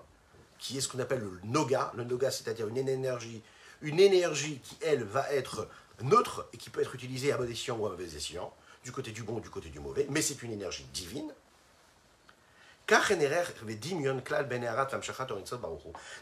qui 0.58 0.78
est 0.78 0.80
ce 0.80 0.88
qu'on 0.88 0.98
appelle 0.98 1.20
le 1.20 1.38
noga. 1.44 1.92
Le 1.96 2.04
noga, 2.04 2.30
c'est-à-dire 2.30 2.68
une 2.68 2.78
énergie, 2.78 3.42
une 3.82 4.00
énergie 4.00 4.60
qui, 4.62 4.76
elle, 4.80 5.04
va 5.04 5.30
être 5.32 5.68
neutre 6.02 6.48
et 6.52 6.56
qui 6.56 6.70
peut 6.70 6.80
être 6.80 6.94
utilisée 6.94 7.32
à 7.32 7.36
bon 7.36 7.50
escient 7.50 7.76
ou 7.76 7.86
à 7.86 7.90
mauvais 7.90 8.16
escient, 8.16 8.52
du 8.84 8.92
côté 8.92 9.10
du 9.10 9.22
bon 9.22 9.36
ou 9.36 9.40
du 9.40 9.50
côté 9.50 9.68
du 9.68 9.80
mauvais, 9.80 10.06
mais 10.10 10.22
c'est 10.22 10.42
une 10.42 10.52
énergie 10.52 10.86
divine. 10.92 11.32
De 12.88 12.94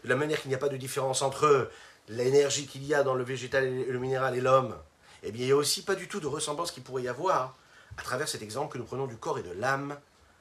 la 0.08 0.16
manière 0.16 0.40
qu'il 0.40 0.48
n'y 0.48 0.54
a 0.54 0.58
pas 0.58 0.68
de 0.68 0.76
différence 0.76 1.22
entre 1.22 1.70
l'énergie 2.08 2.66
qu'il 2.66 2.84
y 2.84 2.94
a 2.94 3.02
dans 3.02 3.14
le 3.14 3.24
végétal 3.24 3.64
le 3.64 3.98
minéral 3.98 4.36
et 4.36 4.40
l'homme, 4.40 4.76
eh 5.22 5.32
bien, 5.32 5.42
il 5.42 5.46
n'y 5.46 5.52
a 5.52 5.56
aussi 5.56 5.82
pas 5.82 5.94
du 5.94 6.08
tout 6.08 6.20
de 6.20 6.26
ressemblance 6.26 6.70
qu'il 6.70 6.82
pourrait 6.82 7.02
y 7.02 7.08
avoir 7.08 7.56
à 7.96 8.02
travers 8.02 8.28
cet 8.28 8.42
exemple 8.42 8.72
que 8.72 8.78
nous 8.78 8.84
prenons 8.84 9.06
du 9.06 9.16
corps 9.16 9.38
et 9.38 9.42
de 9.42 9.52
l'âme 9.52 9.98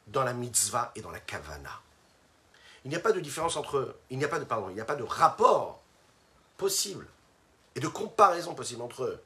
dans 0.07 0.23
la 0.23 0.33
mitzvah 0.33 0.91
et 0.95 1.01
dans 1.01 1.11
la 1.11 1.19
kavana. 1.19 1.81
Il 2.83 2.89
n'y 2.89 2.95
a 2.95 2.99
pas 2.99 3.11
de 3.11 3.19
différence 3.19 3.55
entre 3.55 3.95
il 4.09 4.17
n'y 4.17 4.25
a 4.25 4.27
pas 4.27 4.39
de 4.39 4.45
pardon, 4.45 4.69
il 4.69 4.75
n'y 4.75 4.81
a 4.81 4.85
pas 4.85 4.95
de 4.95 5.03
rapport 5.03 5.81
possible 6.57 7.07
et 7.75 7.79
de 7.79 7.87
comparaison 7.87 8.53
possible 8.53 8.81
entre 8.81 9.03
eux. 9.03 9.23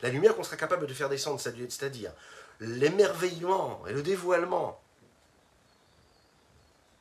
La 0.00 0.08
lumière 0.08 0.34
qu'on 0.34 0.44
sera 0.44 0.56
capable 0.56 0.86
de 0.86 0.94
faire 0.94 1.08
descendre, 1.08 1.40
c'est-à-dire 1.40 2.12
l'émerveillement 2.60 3.82
et 3.86 3.92
le 3.92 4.02
dévoilement 4.02 4.80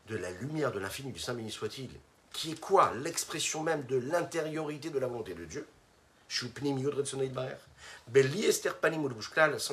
de 0.08 0.18
la 0.18 0.32
lumière 0.32 0.72
de 0.72 0.80
l'infini 0.80 1.12
du 1.12 1.20
Saint 1.20 1.34
béni 1.34 1.52
soit-il, 1.52 1.92
qui 2.34 2.52
est 2.52 2.60
quoi 2.60 2.94
L'expression 2.96 3.64
même 3.64 3.84
de 3.86 3.98
l'intériorité 3.98 4.90
de 4.90 5.00
la 5.00 5.08
volonté 5.08 5.34
de 5.34 5.46
Dieu? 5.46 5.68
Sans 6.30 6.48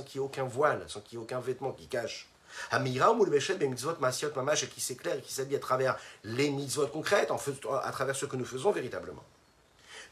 qu'il 0.03 0.21
n'y 0.21 0.25
ait 0.25 0.27
aucun 0.27 0.45
voile, 0.45 0.85
sans 0.89 1.01
qu'il 1.01 1.19
n'y 1.19 1.23
ait 1.23 1.27
aucun 1.27 1.41
vêtement 1.41 1.73
qui 1.73 1.87
cache 1.87 2.29
et 2.73 4.67
qui 4.67 4.81
s'éclaire 4.81 5.17
et 5.17 5.21
qui 5.21 5.33
s'habille 5.33 5.57
à 5.57 5.61
travers 5.61 5.97
les 6.25 6.51
mitzvot 6.51 6.89
concrètes, 6.89 7.31
à 7.31 7.93
travers 7.93 8.17
ce 8.17 8.27
que 8.27 8.37
nous 8.37 8.45
faisons 8.45 8.73
véritablement. 8.73 9.25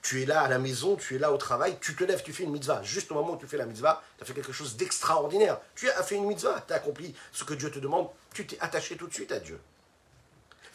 Tu 0.02 0.22
es 0.22 0.26
là 0.26 0.42
à 0.42 0.48
la 0.48 0.58
maison, 0.58 0.94
tu 0.96 1.16
es 1.16 1.18
là 1.18 1.32
au 1.32 1.36
travail, 1.36 1.78
tu 1.80 1.96
te 1.96 2.04
lèves, 2.04 2.22
tu 2.22 2.32
fais 2.32 2.44
une 2.44 2.52
mitzvah. 2.52 2.82
Juste 2.82 3.10
au 3.10 3.14
moment 3.14 3.32
où 3.32 3.38
tu 3.38 3.46
fais 3.46 3.56
la 3.56 3.66
mitzvah, 3.66 4.02
tu 4.16 4.22
as 4.22 4.26
fait 4.26 4.34
quelque 4.34 4.52
chose 4.52 4.76
d'extraordinaire. 4.76 5.58
Tu 5.74 5.90
as 5.90 6.02
fait 6.02 6.14
une 6.14 6.26
mitzvah, 6.26 6.62
tu 6.66 6.72
as 6.72 6.76
accompli 6.76 7.14
ce 7.32 7.42
que 7.44 7.54
Dieu 7.54 7.70
te 7.70 7.80
demande, 7.80 8.08
tu 8.32 8.46
t'es 8.46 8.58
attaché 8.60 8.96
tout 8.96 9.08
de 9.08 9.14
suite 9.14 9.32
à 9.32 9.40
Dieu. 9.40 9.58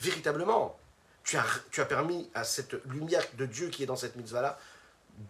Véritablement, 0.02 0.78
tu 1.24 1.38
as, 1.38 1.86
permis 1.86 2.30
à 2.34 2.44
cette 2.44 2.74
lumière 2.86 3.24
de 3.38 3.46
Dieu 3.46 3.70
qui 3.70 3.84
est 3.84 3.86
dans 3.86 3.96
cette 3.96 4.16
mitzvah-là 4.16 4.58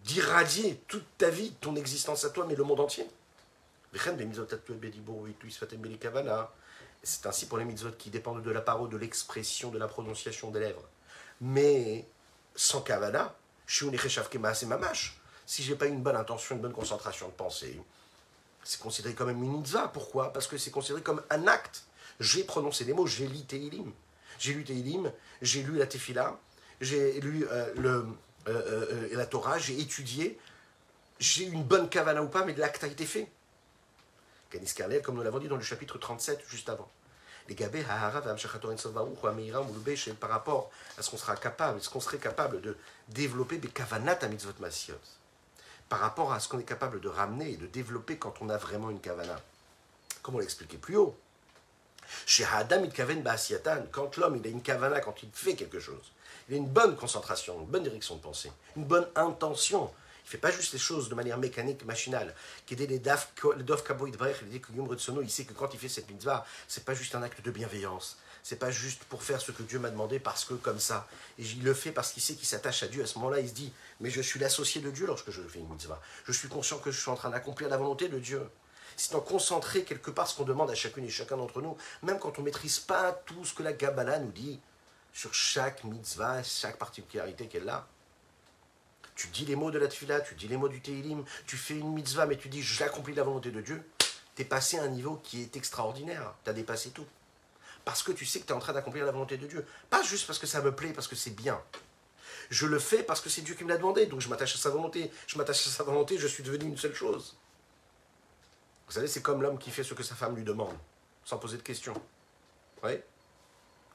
d'irradier 0.04 0.82
toute 0.88 1.04
ta 1.18 1.28
vie, 1.28 1.52
ton 1.60 1.76
existence 1.76 2.24
à 2.24 2.30
toi, 2.30 2.46
mais 2.48 2.54
le 2.54 2.64
monde 2.64 2.80
entier. 2.80 3.06
C'est 7.02 7.26
ainsi 7.26 7.46
pour 7.46 7.58
les 7.58 7.64
mitzvot 7.64 7.90
qui 7.98 8.10
dépendent 8.10 8.42
de 8.42 8.50
la 8.50 8.62
parole, 8.62 8.88
de 8.88 8.96
l'expression, 8.96 9.70
de 9.70 9.78
la 9.78 9.88
prononciation 9.88 10.50
des 10.50 10.60
lèvres. 10.60 10.88
Mais 11.40 12.06
sans 12.54 12.80
kavana, 12.80 13.34
si 13.66 15.62
j'ai 15.62 15.74
pas 15.76 15.86
une 15.86 16.02
bonne 16.02 16.16
intention, 16.16 16.54
une 16.54 16.62
bonne 16.62 16.72
concentration 16.72 17.28
de 17.28 17.32
pensée, 17.32 17.80
c'est 18.64 18.80
considéré 18.80 19.14
comme 19.14 19.30
une 19.30 19.40
mitzvah. 19.40 19.88
Pourquoi? 19.88 20.32
Parce 20.32 20.46
que 20.46 20.56
c'est 20.56 20.70
considéré 20.70 21.02
comme 21.02 21.22
un 21.30 21.46
acte. 21.46 21.82
J'ai 22.20 22.44
prononcé 22.44 22.84
les 22.84 22.92
mots, 22.92 23.06
j'ai 23.06 23.26
lu 23.26 23.44
Teilim. 23.44 23.92
J'ai 24.42 24.54
lu 24.54 24.64
Teilim, 24.64 25.12
j'ai 25.40 25.62
lu 25.62 25.78
la 25.78 25.86
Tefila, 25.86 26.36
j'ai 26.80 27.20
lu 27.20 27.46
euh, 27.48 27.72
euh, 27.78 28.02
euh, 28.48 29.08
la 29.12 29.24
Torah, 29.24 29.56
j'ai 29.56 29.78
étudié. 29.78 30.36
J'ai 31.20 31.44
une 31.44 31.62
bonne 31.62 31.88
kavana 31.88 32.20
ou 32.24 32.28
pas, 32.28 32.44
mais 32.44 32.52
l'acte 32.54 32.82
a 32.82 32.88
été 32.88 33.06
fait 33.06 33.28
comme 35.02 35.14
nous 35.14 35.22
l'avons 35.22 35.38
dit 35.38 35.48
dans 35.48 35.56
le 35.56 35.62
chapitre 35.62 35.96
37 35.96 36.40
juste 36.48 36.68
avant. 36.68 36.90
Les 37.48 37.54
gabé 37.54 37.82
par 40.20 40.30
rapport 40.30 40.70
à 40.98 41.02
ce 41.02 41.10
qu'on 41.10 41.16
sera 41.16 41.36
capable, 41.36 41.80
ce 41.80 41.88
qu'on 41.88 42.00
serait 42.00 42.18
capable 42.18 42.60
de 42.60 42.76
développer 43.08 43.58
des 43.58 43.68
kavanat 43.68 44.18
mitzvot 44.28 44.52
masiot, 44.60 44.94
par 45.88 46.00
rapport 46.00 46.32
à 46.32 46.40
ce 46.40 46.48
qu'on 46.48 46.58
est 46.58 46.64
capable 46.64 47.00
de 47.00 47.08
ramener 47.08 47.52
et 47.52 47.56
de 47.56 47.66
développer 47.66 48.18
quand 48.18 48.34
on 48.40 48.48
a 48.48 48.56
vraiment 48.56 48.90
une 48.90 49.00
kavana. 49.00 49.40
Comme 50.22 50.34
on 50.34 50.38
l'a 50.38 50.44
expliqué 50.44 50.76
plus 50.76 50.96
haut? 50.96 51.16
Chez 52.26 52.44
Adam 52.44 52.86
quand 53.90 54.16
l'homme 54.16 54.36
il 54.36 54.46
a 54.46 54.50
une 54.50 54.62
kavana, 54.62 55.00
quand 55.00 55.22
il 55.22 55.30
fait 55.32 55.54
quelque 55.54 55.80
chose, 55.80 56.12
il 56.48 56.54
a 56.54 56.58
une 56.58 56.68
bonne 56.68 56.96
concentration, 56.96 57.60
une 57.60 57.66
bonne 57.66 57.82
direction 57.82 58.16
de 58.16 58.20
pensée, 58.20 58.52
une 58.76 58.84
bonne 58.84 59.06
intention, 59.14 59.90
il 60.22 60.28
ne 60.28 60.30
fait 60.30 60.38
pas 60.38 60.50
juste 60.50 60.72
les 60.72 60.78
choses 60.78 61.08
de 61.08 61.14
manière 61.14 61.36
mécanique, 61.36 61.84
machinale. 61.84 62.34
Il 62.70 62.78
sait 62.78 62.86
que 65.44 65.52
quand 65.52 65.74
il 65.74 65.80
fait 65.80 65.88
cette 65.88 66.10
mitzvah, 66.10 66.46
c'est 66.68 66.84
pas 66.84 66.94
juste 66.94 67.14
un 67.14 67.22
acte 67.22 67.42
de 67.42 67.50
bienveillance. 67.50 68.16
C'est 68.44 68.58
pas 68.58 68.70
juste 68.70 69.04
pour 69.04 69.22
faire 69.22 69.40
ce 69.40 69.52
que 69.52 69.62
Dieu 69.62 69.78
m'a 69.78 69.90
demandé 69.90 70.18
parce 70.18 70.44
que 70.44 70.54
comme 70.54 70.80
ça. 70.80 71.06
Et 71.38 71.42
il 71.42 71.62
le 71.62 71.74
fait 71.74 71.92
parce 71.92 72.12
qu'il 72.12 72.22
sait 72.22 72.34
qu'il 72.34 72.46
s'attache 72.46 72.82
à 72.82 72.88
Dieu. 72.88 73.02
À 73.02 73.06
ce 73.06 73.18
moment-là, 73.18 73.40
il 73.40 73.48
se 73.48 73.54
dit 73.54 73.72
Mais 74.00 74.10
je 74.10 74.20
suis 74.20 74.40
l'associé 74.40 74.80
de 74.80 74.90
Dieu 74.90 75.06
lorsque 75.06 75.30
je 75.30 75.42
fais 75.42 75.60
une 75.60 75.68
mitzvah. 75.68 76.00
Je 76.26 76.32
suis 76.32 76.48
conscient 76.48 76.78
que 76.78 76.90
je 76.90 77.00
suis 77.00 77.10
en 77.10 77.14
train 77.14 77.30
d'accomplir 77.30 77.68
la 77.68 77.76
volonté 77.76 78.08
de 78.08 78.18
Dieu. 78.18 78.42
C'est 78.96 79.14
en 79.14 79.20
concentrer 79.20 79.84
quelque 79.84 80.10
part 80.10 80.28
ce 80.28 80.36
qu'on 80.36 80.44
demande 80.44 80.70
à 80.70 80.74
chacune 80.74 81.04
et 81.04 81.10
chacun 81.10 81.36
d'entre 81.36 81.60
nous, 81.62 81.76
même 82.02 82.18
quand 82.18 82.38
on 82.38 82.40
ne 82.40 82.46
maîtrise 82.46 82.78
pas 82.78 83.12
tout 83.12 83.44
ce 83.44 83.54
que 83.54 83.62
la 83.62 83.72
Kabbalah 83.72 84.18
nous 84.18 84.32
dit 84.32 84.60
sur 85.12 85.34
chaque 85.34 85.84
mitzvah, 85.84 86.42
chaque 86.42 86.78
particularité 86.78 87.46
qu'elle 87.46 87.68
a 87.68 87.86
tu 89.14 89.28
dis 89.28 89.44
les 89.44 89.56
mots 89.56 89.70
de 89.70 89.78
la 89.78 89.88
tefila, 89.88 90.20
tu 90.20 90.34
dis 90.34 90.48
les 90.48 90.56
mots 90.56 90.68
du 90.68 90.80
Teilim, 90.80 91.24
tu 91.46 91.56
fais 91.56 91.74
une 91.74 91.92
mitzvah, 91.92 92.26
mais 92.26 92.36
tu 92.36 92.48
dis 92.48 92.62
j'accomplis 92.62 93.14
la 93.14 93.22
volonté 93.22 93.50
de 93.50 93.60
Dieu, 93.60 93.82
tu 94.34 94.42
es 94.42 94.44
passé 94.44 94.78
à 94.78 94.82
un 94.82 94.88
niveau 94.88 95.20
qui 95.22 95.42
est 95.42 95.56
extraordinaire. 95.56 96.34
Tu 96.44 96.50
as 96.50 96.52
dépassé 96.52 96.90
tout. 96.90 97.06
Parce 97.84 98.02
que 98.02 98.12
tu 98.12 98.24
sais 98.24 98.40
que 98.40 98.46
tu 98.46 98.52
es 98.52 98.56
en 98.56 98.60
train 98.60 98.72
d'accomplir 98.72 99.04
la 99.04 99.12
volonté 99.12 99.36
de 99.36 99.46
Dieu. 99.46 99.66
Pas 99.90 100.02
juste 100.02 100.26
parce 100.26 100.38
que 100.38 100.46
ça 100.46 100.62
me 100.62 100.74
plaît, 100.74 100.92
parce 100.92 101.08
que 101.08 101.16
c'est 101.16 101.34
bien. 101.34 101.60
Je 102.48 102.66
le 102.66 102.78
fais 102.78 103.02
parce 103.02 103.20
que 103.20 103.28
c'est 103.28 103.42
Dieu 103.42 103.54
qui 103.54 103.64
me 103.64 103.68
l'a 103.68 103.76
demandé, 103.76 104.06
donc 104.06 104.20
je 104.20 104.28
m'attache 104.28 104.54
à 104.54 104.58
sa 104.58 104.70
volonté. 104.70 105.10
Je 105.26 105.36
m'attache 105.36 105.66
à 105.66 105.70
sa 105.70 105.82
volonté, 105.82 106.18
je 106.18 106.26
suis 106.26 106.42
devenu 106.42 106.66
une 106.66 106.78
seule 106.78 106.94
chose. 106.94 107.36
Vous 108.92 108.96
savez, 108.96 109.08
c'est 109.08 109.22
comme 109.22 109.40
l'homme 109.40 109.56
qui 109.56 109.70
fait 109.70 109.84
ce 109.84 109.94
que 109.94 110.02
sa 110.02 110.14
femme 110.14 110.36
lui 110.36 110.44
demande, 110.44 110.76
sans 111.24 111.38
poser 111.38 111.56
de 111.56 111.62
questions. 111.62 111.94
Oui 112.82 113.00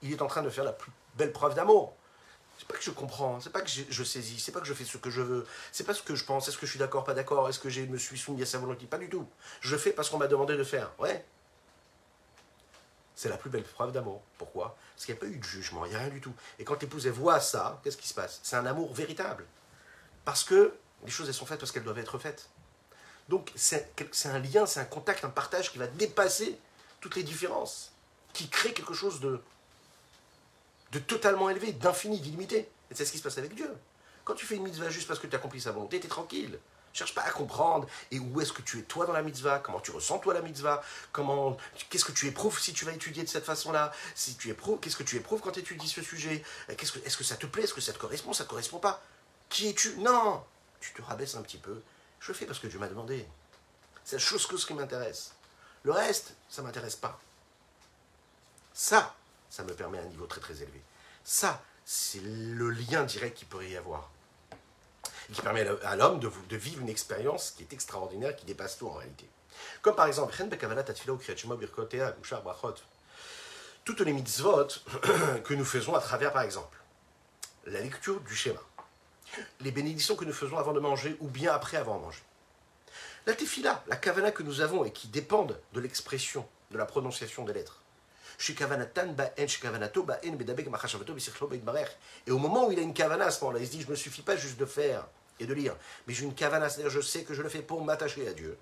Il 0.01 0.11
est 0.11 0.23
en 0.23 0.25
train 0.25 0.41
de 0.41 0.49
faire 0.49 0.63
la 0.63 0.73
plus 0.73 0.91
belle 1.13 1.31
preuve 1.31 1.53
d'amour. 1.53 1.95
C'est 2.57 2.67
pas 2.67 2.73
que 2.73 2.81
je 2.81 2.89
comprends, 2.89 3.39
c'est 3.39 3.51
pas 3.51 3.61
que 3.61 3.69
je, 3.69 4.03
saisis, 4.03 4.39
c'est 4.39 4.51
pas 4.51 4.59
que 4.59 4.65
je 4.65 4.73
fais 4.73 4.85
ce 4.85 4.97
que 4.97 5.11
je 5.11 5.21
veux, 5.21 5.45
c'est 5.71 5.83
pas 5.83 5.93
ce 5.93 6.01
que 6.01 6.15
je 6.15 6.25
pense, 6.25 6.47
est-ce 6.47 6.57
que 6.57 6.65
je 6.65 6.71
suis 6.71 6.79
d'accord, 6.79 7.03
pas 7.03 7.13
d'accord, 7.13 7.47
est-ce 7.47 7.59
que 7.59 7.69
je 7.69 7.81
me 7.81 7.99
suis 7.99 8.17
soumis 8.17 8.41
à 8.41 8.47
sa 8.47 8.57
volonté, 8.57 8.87
pas 8.87 8.97
du 8.97 9.07
tout. 9.07 9.27
Je 9.61 9.77
fais 9.77 9.91
parce 9.91 10.09
qu'on 10.09 10.17
m'a 10.17 10.25
demandé 10.25 10.57
de 10.57 10.63
faire, 10.63 10.91
ouais. 10.97 11.23
C'est 13.13 13.29
la 13.29 13.37
plus 13.37 13.51
belle 13.51 13.65
preuve 13.65 13.91
d'amour. 13.91 14.23
Pourquoi? 14.39 14.75
Parce 14.95 15.05
qu'il 15.05 15.13
n'y 15.13 15.19
a 15.19 15.21
pas 15.21 15.27
eu 15.27 15.37
de 15.37 15.43
jugement, 15.43 15.85
il 15.85 15.89
n'y 15.89 15.95
a 15.95 15.99
rien 15.99 16.09
du 16.09 16.21
tout. 16.21 16.33
Et 16.57 16.63
quand 16.63 16.81
l'épouse 16.81 17.05
voit 17.05 17.39
ça, 17.39 17.79
qu'est-ce 17.83 17.97
qui 17.97 18.07
se 18.07 18.15
passe? 18.15 18.39
C'est 18.41 18.55
un 18.55 18.65
amour 18.65 18.91
véritable. 18.95 19.45
Parce 20.25 20.43
que 20.43 20.73
les 21.03 21.11
choses 21.11 21.27
elles 21.27 21.35
sont 21.35 21.45
faites 21.45 21.59
parce 21.59 21.71
qu'elles 21.71 21.83
doivent 21.83 21.99
être 21.99 22.17
faites. 22.17 22.49
Donc 23.29 23.51
c'est 23.55 23.91
un 24.25 24.39
lien, 24.39 24.65
c'est 24.65 24.79
un 24.79 24.85
contact, 24.85 25.25
un 25.25 25.29
partage 25.29 25.71
qui 25.71 25.77
va 25.77 25.87
dépasser 25.87 26.57
toutes 27.01 27.15
les 27.15 27.23
différences, 27.23 27.91
qui 28.33 28.49
crée 28.49 28.73
quelque 28.73 28.93
chose 28.93 29.19
de, 29.19 29.41
totalement 30.99 31.49
élevé, 31.49 31.73
d'infini, 31.73 32.19
d'illimité. 32.19 32.69
Et 32.89 32.95
c'est 32.95 33.05
ce 33.05 33.11
qui 33.11 33.17
se 33.17 33.23
passe 33.23 33.37
avec 33.37 33.53
Dieu. 33.53 33.69
Quand 34.23 34.33
tu 34.33 34.45
fais 34.45 34.55
une 34.55 34.63
mitzvah 34.63 34.89
juste 34.89 35.07
parce 35.07 35.19
que 35.19 35.27
tu 35.27 35.35
as 35.35 35.39
accompli 35.39 35.61
sa 35.61 35.71
volonté, 35.71 35.99
tu 35.99 36.05
es 36.05 36.09
tranquille. 36.09 36.59
Cherche 36.93 37.13
pas 37.13 37.21
à 37.21 37.29
comprendre 37.29 37.87
et 38.09 38.17
où 38.17 38.41
est-ce 38.41 38.51
que 38.51 38.61
tu 38.63 38.79
es 38.79 38.81
toi 38.81 39.05
dans 39.05 39.13
la 39.13 39.21
mitzvah, 39.21 39.59
comment 39.59 39.79
tu 39.79 39.91
ressens 39.91 40.17
toi 40.17 40.33
la 40.33 40.41
mitzvah, 40.41 40.81
comment, 41.11 41.55
qu'est-ce 41.89 42.05
que 42.05 42.11
tu 42.11 42.25
éprouves 42.25 42.59
si 42.59 42.73
tu 42.73 42.85
vas 42.85 42.91
étudier 42.91 43.23
de 43.23 43.29
cette 43.29 43.45
façon-là, 43.45 43.91
si 44.15 44.35
tu 44.35 44.49
éprouves, 44.49 44.79
qu'est-ce 44.79 44.95
que 44.95 45.03
tu 45.03 45.15
éprouves 45.15 45.41
quand 45.41 45.51
tu 45.51 45.59
étudies 45.59 45.87
ce 45.87 46.01
sujet, 46.01 46.43
qu'est-ce 46.75 46.93
que, 46.93 46.99
est-ce 47.05 47.17
que 47.17 47.23
ça 47.23 47.35
te 47.35 47.45
plaît, 47.45 47.63
est-ce 47.63 47.75
que 47.75 47.81
ça 47.81 47.93
te 47.93 47.99
correspond, 47.99 48.33
ça 48.33 48.45
te 48.45 48.49
correspond 48.49 48.79
pas? 48.79 49.03
Qui 49.49 49.69
es-tu? 49.69 49.95
Non, 49.97 50.43
tu 50.79 50.91
te 50.93 51.01
rabaisses 51.03 51.35
un 51.35 51.43
petit 51.43 51.59
peu. 51.59 51.81
Je 52.19 52.31
le 52.31 52.37
fais 52.37 52.45
parce 52.45 52.59
que 52.59 52.67
Dieu 52.67 52.79
m'a 52.79 52.87
demandé. 52.87 53.27
C'est 54.03 54.15
la 54.15 54.21
chose 54.21 54.45
que 54.47 54.57
ce 54.57 54.65
qui 54.65 54.73
m'intéresse. 54.73 55.33
Le 55.83 55.91
reste, 55.91 56.33
ça 56.49 56.61
m'intéresse 56.61 56.95
pas. 56.95 57.19
Ça, 58.73 59.15
ça 59.49 59.63
me 59.63 59.73
permet 59.73 59.99
un 59.99 60.05
niveau 60.05 60.25
très 60.25 60.41
très 60.41 60.61
élevé. 60.61 60.81
Ça, 61.23 61.61
c'est 61.85 62.21
le 62.21 62.69
lien 62.69 63.03
direct 63.03 63.37
qu'il 63.37 63.47
pourrait 63.47 63.69
y 63.69 63.77
avoir. 63.77 64.09
Qui 65.33 65.41
permet 65.41 65.67
à 65.83 65.95
l'homme 65.95 66.19
de, 66.19 66.31
de, 66.49 66.55
vivre 66.55 66.81
une 66.81 66.89
expérience 66.89 67.51
qui 67.51 67.63
est 67.63 67.73
extraordinaire, 67.73 68.35
qui 68.35 68.45
dépasse 68.45 68.77
tout 68.77 68.87
en 68.87 68.93
réalité. 68.93 69.27
Comme 69.81 69.95
par 69.95 70.07
exemple, 70.07 70.33
toutes 73.83 73.99
les 74.01 74.13
mitzvot 74.13 74.67
que 75.43 75.53
nous 75.53 75.65
faisons 75.65 75.95
à 75.95 76.01
travers, 76.01 76.33
par 76.33 76.43
exemple, 76.43 76.77
la 77.65 77.81
lecture 77.81 78.19
du 78.21 78.35
schéma, 78.35 78.59
les 79.61 79.71
bénédictions 79.71 80.15
que 80.15 80.25
nous 80.25 80.33
faisons 80.33 80.57
avant 80.57 80.73
de 80.73 80.79
manger 80.79 81.15
ou 81.19 81.27
bien 81.27 81.53
après 81.53 81.77
avoir 81.77 81.99
mangé. 81.99 82.21
La 83.25 83.33
tefila, 83.33 83.83
la 83.87 83.97
kavana 83.97 84.31
que 84.31 84.43
nous 84.43 84.61
avons 84.61 84.85
et 84.85 84.91
qui 84.91 85.09
dépendent 85.09 85.59
de 85.73 85.81
l'expression, 85.81 86.47
de 86.71 86.77
la 86.77 86.85
prononciation 86.85 87.43
des 87.43 87.53
lettres. 87.53 87.81
Et 88.39 88.53
au 92.31 92.37
moment 92.37 92.67
où 92.67 92.71
il 92.71 92.79
a 92.79 92.81
une 92.81 92.93
kavana, 92.93 93.25
à 93.25 93.31
ce 93.31 93.41
moment-là, 93.41 93.59
il 93.59 93.65
se 93.65 93.71
dit, 93.71 93.81
je 93.81 93.87
ne 93.87 93.91
me 93.91 93.95
suffit 93.95 94.21
pas 94.21 94.35
juste 94.35 94.57
de 94.57 94.65
faire 94.65 95.07
et 95.39 95.45
de 95.45 95.53
lire, 95.53 95.75
mais 96.07 96.13
j'ai 96.13 96.23
une 96.23 96.35
kavana, 96.35 96.69
c'est-à-dire 96.69 96.91
je 96.91 97.01
sais 97.01 97.23
que 97.23 97.33
je 97.33 97.41
le 97.41 97.49
fais 97.49 97.61
pour 97.61 97.83
m'attacher 97.83 98.27
à 98.27 98.33
Dieu. 98.33 98.57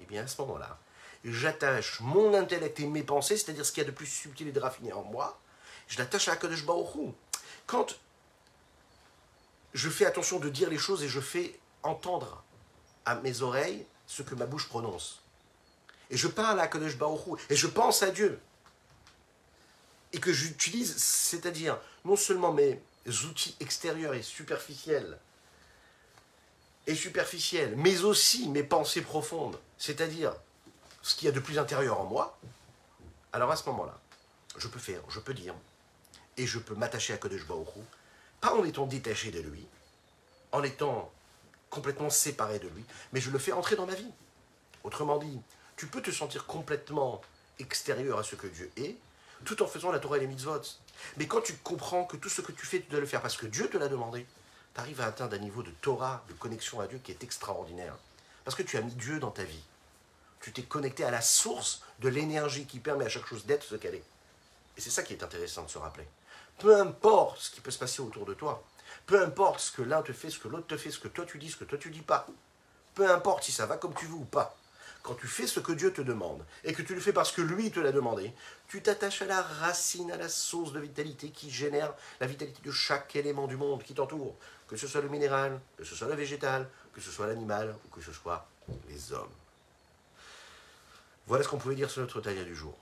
Et 0.00 0.04
bien 0.04 0.24
à 0.24 0.26
ce 0.26 0.40
moment-là, 0.42 0.78
j'attache 1.24 2.00
mon 2.00 2.34
intellect 2.34 2.78
et 2.80 2.86
mes 2.86 3.02
pensées, 3.02 3.36
c'est-à-dire 3.36 3.66
ce 3.66 3.72
qu'il 3.72 3.82
y 3.82 3.86
a 3.86 3.90
de 3.90 3.94
plus 3.94 4.06
subtil 4.06 4.48
et 4.48 4.52
de 4.52 4.60
raffiné 4.60 4.92
en 4.92 5.02
moi, 5.02 5.38
je 5.88 5.98
l'attache 5.98 6.28
à 6.28 6.36
Kadosh 6.36 6.64
Baruch 6.64 6.88
Quand 7.66 7.98
je 9.74 9.88
fais 9.90 10.06
attention 10.06 10.38
de 10.38 10.48
dire 10.48 10.70
les 10.70 10.78
choses 10.78 11.02
et 11.02 11.08
je 11.08 11.20
fais 11.20 11.58
entendre 11.82 12.42
à 13.04 13.16
mes 13.16 13.42
oreilles 13.42 13.86
ce 14.06 14.22
que 14.22 14.34
ma 14.34 14.46
bouche 14.46 14.68
prononce. 14.68 15.22
Et 16.10 16.16
je 16.16 16.28
parle 16.28 16.60
à 16.60 16.68
Kadosh 16.68 16.96
et 17.50 17.56
je 17.56 17.66
pense 17.66 18.02
à 18.02 18.10
Dieu 18.10 18.40
et 20.12 20.18
que 20.18 20.32
j'utilise, 20.32 20.96
c'est-à-dire 20.96 21.78
non 22.04 22.16
seulement 22.16 22.52
mes 22.52 22.80
outils 23.24 23.56
extérieurs 23.60 24.14
et 24.14 24.22
superficiels, 24.22 25.18
et 26.86 26.94
superficiels, 26.94 27.74
mais 27.76 28.04
aussi 28.04 28.48
mes 28.48 28.62
pensées 28.62 29.02
profondes, 29.02 29.58
c'est-à-dire 29.76 30.34
ce 31.02 31.14
qu'il 31.14 31.26
y 31.26 31.28
a 31.28 31.32
de 31.32 31.40
plus 31.40 31.58
intérieur 31.58 32.00
en 32.00 32.04
moi, 32.04 32.38
alors 33.32 33.50
à 33.50 33.56
ce 33.56 33.68
moment-là, 33.68 34.00
je 34.56 34.68
peux 34.68 34.78
faire, 34.78 35.02
je 35.08 35.20
peux 35.20 35.34
dire, 35.34 35.54
et 36.36 36.46
je 36.46 36.58
peux 36.58 36.74
m'attacher 36.74 37.12
à 37.12 37.18
Kodesh 37.18 37.46
Baruch 37.46 37.68
pas 38.46 38.54
en 38.54 38.64
étant 38.64 38.86
détaché 38.86 39.32
de 39.32 39.40
lui, 39.40 39.66
en 40.52 40.62
étant 40.62 41.10
complètement 41.68 42.10
séparé 42.10 42.60
de 42.60 42.68
lui, 42.68 42.84
mais 43.12 43.20
je 43.20 43.30
le 43.30 43.40
fais 43.40 43.50
entrer 43.50 43.74
dans 43.74 43.86
ma 43.86 43.96
vie. 43.96 44.12
Autrement 44.84 45.18
dit, 45.18 45.40
tu 45.76 45.88
peux 45.88 46.00
te 46.00 46.12
sentir 46.12 46.46
complètement 46.46 47.20
extérieur 47.58 48.20
à 48.20 48.22
ce 48.22 48.36
que 48.36 48.46
Dieu 48.46 48.70
est, 48.76 48.94
tout 49.44 49.64
en 49.64 49.66
faisant 49.66 49.90
la 49.90 49.98
Torah 49.98 50.18
et 50.18 50.20
les 50.20 50.28
mitzvot. 50.28 50.62
Mais 51.16 51.26
quand 51.26 51.40
tu 51.40 51.54
comprends 51.54 52.04
que 52.04 52.16
tout 52.16 52.28
ce 52.28 52.40
que 52.40 52.52
tu 52.52 52.64
fais, 52.64 52.80
tu 52.80 52.88
dois 52.88 53.00
le 53.00 53.06
faire 53.06 53.20
parce 53.20 53.36
que 53.36 53.46
Dieu 53.46 53.68
te 53.68 53.78
l'a 53.78 53.88
demandé, 53.88 54.24
tu 54.74 54.80
arrives 54.80 55.00
à 55.00 55.06
atteindre 55.06 55.34
un 55.34 55.40
niveau 55.40 55.64
de 55.64 55.72
Torah, 55.82 56.24
de 56.28 56.34
connexion 56.34 56.78
à 56.78 56.86
Dieu 56.86 57.00
qui 57.02 57.10
est 57.10 57.24
extraordinaire. 57.24 57.96
Parce 58.44 58.56
que 58.56 58.62
tu 58.62 58.76
as 58.76 58.80
mis 58.80 58.94
Dieu 58.94 59.18
dans 59.18 59.32
ta 59.32 59.42
vie. 59.42 59.64
Tu 60.40 60.52
t'es 60.52 60.62
connecté 60.62 61.02
à 61.02 61.10
la 61.10 61.20
source 61.20 61.82
de 61.98 62.08
l'énergie 62.08 62.66
qui 62.66 62.78
permet 62.78 63.06
à 63.06 63.08
chaque 63.08 63.26
chose 63.26 63.44
d'être 63.44 63.64
ce 63.64 63.74
qu'elle 63.74 63.96
est. 63.96 64.04
Et 64.76 64.80
c'est 64.80 64.90
ça 64.90 65.02
qui 65.02 65.14
est 65.14 65.24
intéressant 65.24 65.64
de 65.64 65.70
se 65.70 65.78
rappeler. 65.78 66.06
Peu 66.58 66.80
importe 66.80 67.38
ce 67.38 67.50
qui 67.50 67.60
peut 67.60 67.70
se 67.70 67.78
passer 67.78 68.00
autour 68.00 68.24
de 68.24 68.34
toi, 68.34 68.64
peu 69.06 69.22
importe 69.22 69.60
ce 69.60 69.72
que 69.72 69.82
l'un 69.82 70.02
te 70.02 70.12
fait, 70.12 70.30
ce 70.30 70.38
que 70.38 70.48
l'autre 70.48 70.66
te 70.66 70.76
fait, 70.76 70.90
ce 70.90 70.98
que 70.98 71.08
toi 71.08 71.24
tu 71.26 71.38
dis, 71.38 71.50
ce 71.50 71.56
que 71.56 71.64
toi 71.64 71.78
tu 71.78 71.90
dis 71.90 72.00
pas, 72.00 72.26
peu 72.94 73.10
importe 73.10 73.44
si 73.44 73.52
ça 73.52 73.66
va 73.66 73.76
comme 73.76 73.94
tu 73.94 74.06
veux 74.06 74.14
ou 74.14 74.24
pas, 74.24 74.56
quand 75.02 75.14
tu 75.14 75.28
fais 75.28 75.46
ce 75.46 75.60
que 75.60 75.72
Dieu 75.72 75.92
te 75.92 76.00
demande, 76.00 76.44
et 76.64 76.72
que 76.72 76.82
tu 76.82 76.94
le 76.94 77.00
fais 77.00 77.12
parce 77.12 77.30
que 77.30 77.42
lui 77.42 77.70
te 77.70 77.78
l'a 77.78 77.92
demandé, 77.92 78.32
tu 78.68 78.82
t'attaches 78.82 79.22
à 79.22 79.26
la 79.26 79.42
racine, 79.42 80.10
à 80.10 80.16
la 80.16 80.28
source 80.28 80.72
de 80.72 80.80
vitalité 80.80 81.30
qui 81.30 81.50
génère 81.50 81.94
la 82.20 82.26
vitalité 82.26 82.60
de 82.64 82.72
chaque 82.72 83.14
élément 83.14 83.46
du 83.46 83.56
monde 83.56 83.84
qui 83.84 83.94
t'entoure, 83.94 84.34
que 84.66 84.76
ce 84.76 84.88
soit 84.88 85.02
le 85.02 85.08
minéral, 85.08 85.60
que 85.76 85.84
ce 85.84 85.94
soit 85.94 86.08
le 86.08 86.14
végétal, 86.14 86.68
que 86.92 87.00
ce 87.00 87.10
soit 87.10 87.26
l'animal, 87.26 87.76
ou 87.86 87.94
que 87.94 88.02
ce 88.02 88.12
soit 88.12 88.48
les 88.88 89.12
hommes. 89.12 89.30
Voilà 91.26 91.44
ce 91.44 91.48
qu'on 91.48 91.58
pouvait 91.58 91.74
dire 91.74 91.90
sur 91.90 92.00
notre 92.00 92.20
taille 92.20 92.44
du 92.44 92.56
jour. 92.56 92.76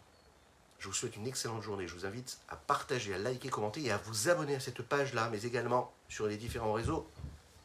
Je 0.85 0.91
vous 0.91 0.95
souhaite 0.95 1.17
une 1.17 1.27
excellente 1.27 1.63
journée. 1.63 1.89
Je 1.89 1.95
vous 1.95 2.05
invite 2.05 2.39
à 2.51 2.57
partager, 2.57 3.15
à 3.15 3.19
liker, 3.19 3.49
commenter 3.49 3.83
et 3.85 3.91
à 3.91 3.97
vous 3.97 4.29
abonner 4.29 4.55
à 4.55 4.61
cette 4.61 4.83
page-là, 4.83 5.31
mais 5.33 5.41
également 5.41 5.91
sur 6.11 6.27
les 6.27 6.37
différents 6.37 6.75
réseaux. 6.75 7.09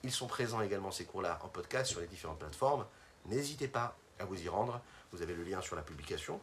Ils 0.05 0.11
sont 0.13 0.27
présents 0.27 0.61
également 0.61 0.89
ces 0.89 1.03
cours-là 1.03 1.37
en 1.43 1.49
podcast 1.49 1.91
sur 1.91 1.99
les 1.99 2.07
différentes 2.07 2.39
plateformes. 2.39 2.85
N'hésitez 3.25 3.67
pas 3.67 3.97
à 4.19 4.23
vous 4.23 4.41
y 4.41 4.47
rendre. 4.47 4.79
Vous 5.11 5.21
avez 5.21 5.33
le 5.33 5.43
lien 5.43 5.59
sur 5.59 5.75
la 5.75 5.81
publication. 5.81 6.39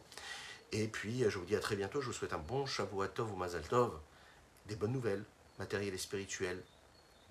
Et 0.71 0.87
puis, 0.87 1.23
je 1.27 1.39
vous 1.39 1.45
dis 1.45 1.55
à 1.55 1.59
très 1.59 1.75
bientôt. 1.75 1.99
Je 1.99 2.05
vous 2.05 2.13
souhaite 2.13 2.33
un 2.33 2.37
bon 2.37 2.67
Shavuatov 2.67 3.33
ou 3.33 3.35
Mazal 3.35 3.67
Tov, 3.67 3.97
des 4.67 4.75
bonnes 4.75 4.91
nouvelles 4.91 5.23
matérielles 5.57 5.95
et 5.95 5.97
spirituelles, 5.97 6.61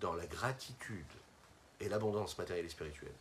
dans 0.01 0.15
la 0.15 0.27
gratitude 0.27 1.07
et 1.79 1.89
l'abondance 1.89 2.37
matérielle 2.37 2.67
et 2.67 2.71
spirituelle. 2.71 3.15